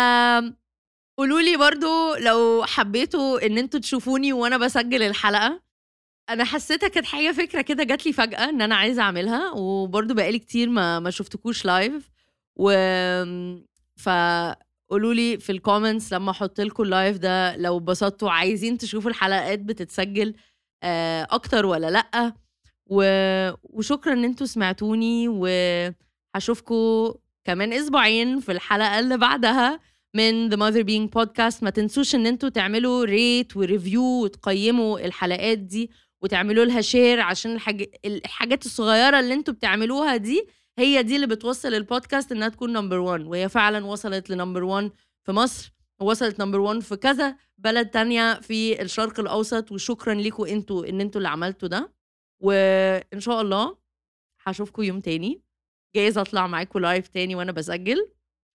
قولوا 1.18 1.42
لي 1.42 1.58
برضو 1.58 2.16
لو 2.16 2.64
حبيتوا 2.66 3.46
إن 3.46 3.58
أنتوا 3.58 3.80
تشوفوني 3.80 4.34
وأنا 4.34 4.58
بسجل 4.58 5.04
الحلقة 5.04 5.62
أنا 6.30 6.44
حسيتها 6.44 6.88
كانت 6.90 7.06
حاجة 7.06 7.32
فكرة 7.32 7.62
كده 7.62 7.84
جات 7.84 8.06
لي 8.06 8.14
فجأة 8.14 8.50
إن 8.50 8.62
أنا 8.62 8.76
عايزة 8.76 9.02
أعملها 9.02 9.52
وبرده 9.52 10.14
بقالي 10.14 10.40
كتير 10.40 10.70
ما 10.70 11.00
ما 11.00 11.10
شفتكوش 11.10 11.66
live 11.66 12.10
و 12.56 12.72
فقولوا 13.98 15.14
لي 15.14 15.38
في 15.40 15.52
ال 15.52 15.59
comments 15.59 16.14
لما 16.14 16.32
أحط 16.32 16.62
لكم 16.62 16.84
ال 16.84 16.90
live 16.90 17.18
ده 17.18 17.56
لو 17.58 17.78
اتبسطتوا 17.78 18.32
عايزين 18.32 18.78
تشوفوا 18.78 19.10
الحلقات 19.10 19.60
بتتسجل 19.60 20.36
أكتر 20.84 21.66
ولا 21.66 21.90
لأ؟ 21.90 22.34
و... 22.88 23.04
وشكرا 23.64 24.14
إن 24.14 24.24
إنتوا 24.24 24.48
سمعتوني 24.48 25.28
وهشوفكم 26.36 27.14
كمان 27.46 27.74
أسبوعين 27.74 28.40
في 28.40 28.52
الحلقة 28.52 29.00
اللي 29.00 29.18
بعدها 29.18 29.80
من 30.16 30.50
The 30.52 30.54
Mother 30.58 30.84
Being 30.86 31.10
Podcast. 31.22 31.64
ما 31.64 31.70
تنسوش 31.70 32.16
إن 32.16 32.26
إنتوا 32.28 32.50
تعملوا 32.50 33.06
rate 33.06 33.58
و 33.58 33.64
review 33.64 34.04
وتقيموا 34.24 35.00
الحلقات 35.06 35.58
دي 35.58 35.92
وتعملوا 36.22 36.66
لها 36.66 36.82
share 36.82 37.20
عشان 37.20 37.52
الحاج... 37.56 37.86
الحاجات 38.06 38.66
الصغيرة 38.66 39.20
اللي 39.20 39.34
إنتوا 39.34 39.54
بتعملوها 39.54 40.18
دي 40.18 40.48
هي 40.80 41.04
دي 41.04 41.16
اللي 41.16 41.28
بتوصل 41.28 41.74
البودكاست 41.74 42.32
إنها 42.32 42.50
تكون 42.50 42.74
number 42.74 42.98
1 42.98 43.22
وهي 43.22 43.50
فعلا 43.50 43.86
وصلت 43.86 44.30
ل 44.30 44.35
number 44.35 44.64
1 44.64 44.92
في 45.26 45.32
مصر. 45.32 45.74
ووصلت 46.02 46.40
number 46.40 46.60
1 46.60 46.80
في 46.80 46.96
كذا 46.96 47.38
بلد 47.58 47.90
تانية 47.90 48.34
في 48.34 48.82
الشرق 48.82 49.20
الأوسط 49.20 49.72
وشكرا 49.72 50.14
لكم 50.14 50.46
أنتوا 50.46 50.90
ان 50.90 51.02
أنتوا 51.02 51.20
اللي 51.20 51.30
عملتوا 51.30 51.68
ده. 51.70 51.94
وإن 52.44 53.20
شاء 53.20 53.42
الله 53.42 53.78
هشوفكم 54.46 54.84
يوم 54.84 55.00
تاني. 55.00 55.42
جايز 55.96 56.18
أطلع 56.18 56.48
معاكم 56.48 56.80
live 56.80 57.08
تاني 57.08 57.36
وأنا 57.36 57.52
بسجل. 57.52 58.12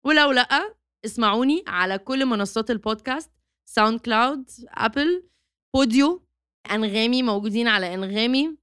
ولو 0.07 0.33
لأ 0.33 0.74
اسمعوني 1.04 1.64
على 1.66 1.98
كل 1.98 2.26
منصات 2.26 2.70
ال 2.70 3.30
podcast 3.68 4.00
SoundCloud 4.00 4.50
Apple 4.68 5.28
Podcast 5.74 6.26
أنغامي 6.70 7.22
موجودين 7.22 7.68
على 7.68 7.94
أنغامي. 7.94 8.57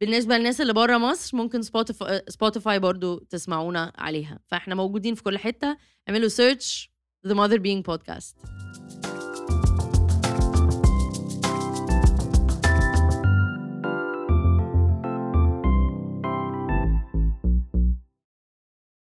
بالنسبة 0.00 0.36
للناس 0.36 0.60
اللي 0.60 0.72
بره 0.72 0.98
مصر 0.98 1.36
ممكن 1.36 1.62
Spotify 1.62 2.22
Spotify 2.28 2.78
برضو 2.78 3.18
تسمعونا 3.18 3.92
عليها. 3.98 4.40
فإحنا 4.46 4.74
موجودين 4.74 5.14
في 5.14 5.22
كل 5.22 5.38
حتة. 5.38 5.76
اعملوا 6.08 6.28
search 6.28 6.95
The 7.26 7.34
Mother 7.34 7.58
Being 7.58 7.82
Podcast 7.82 8.34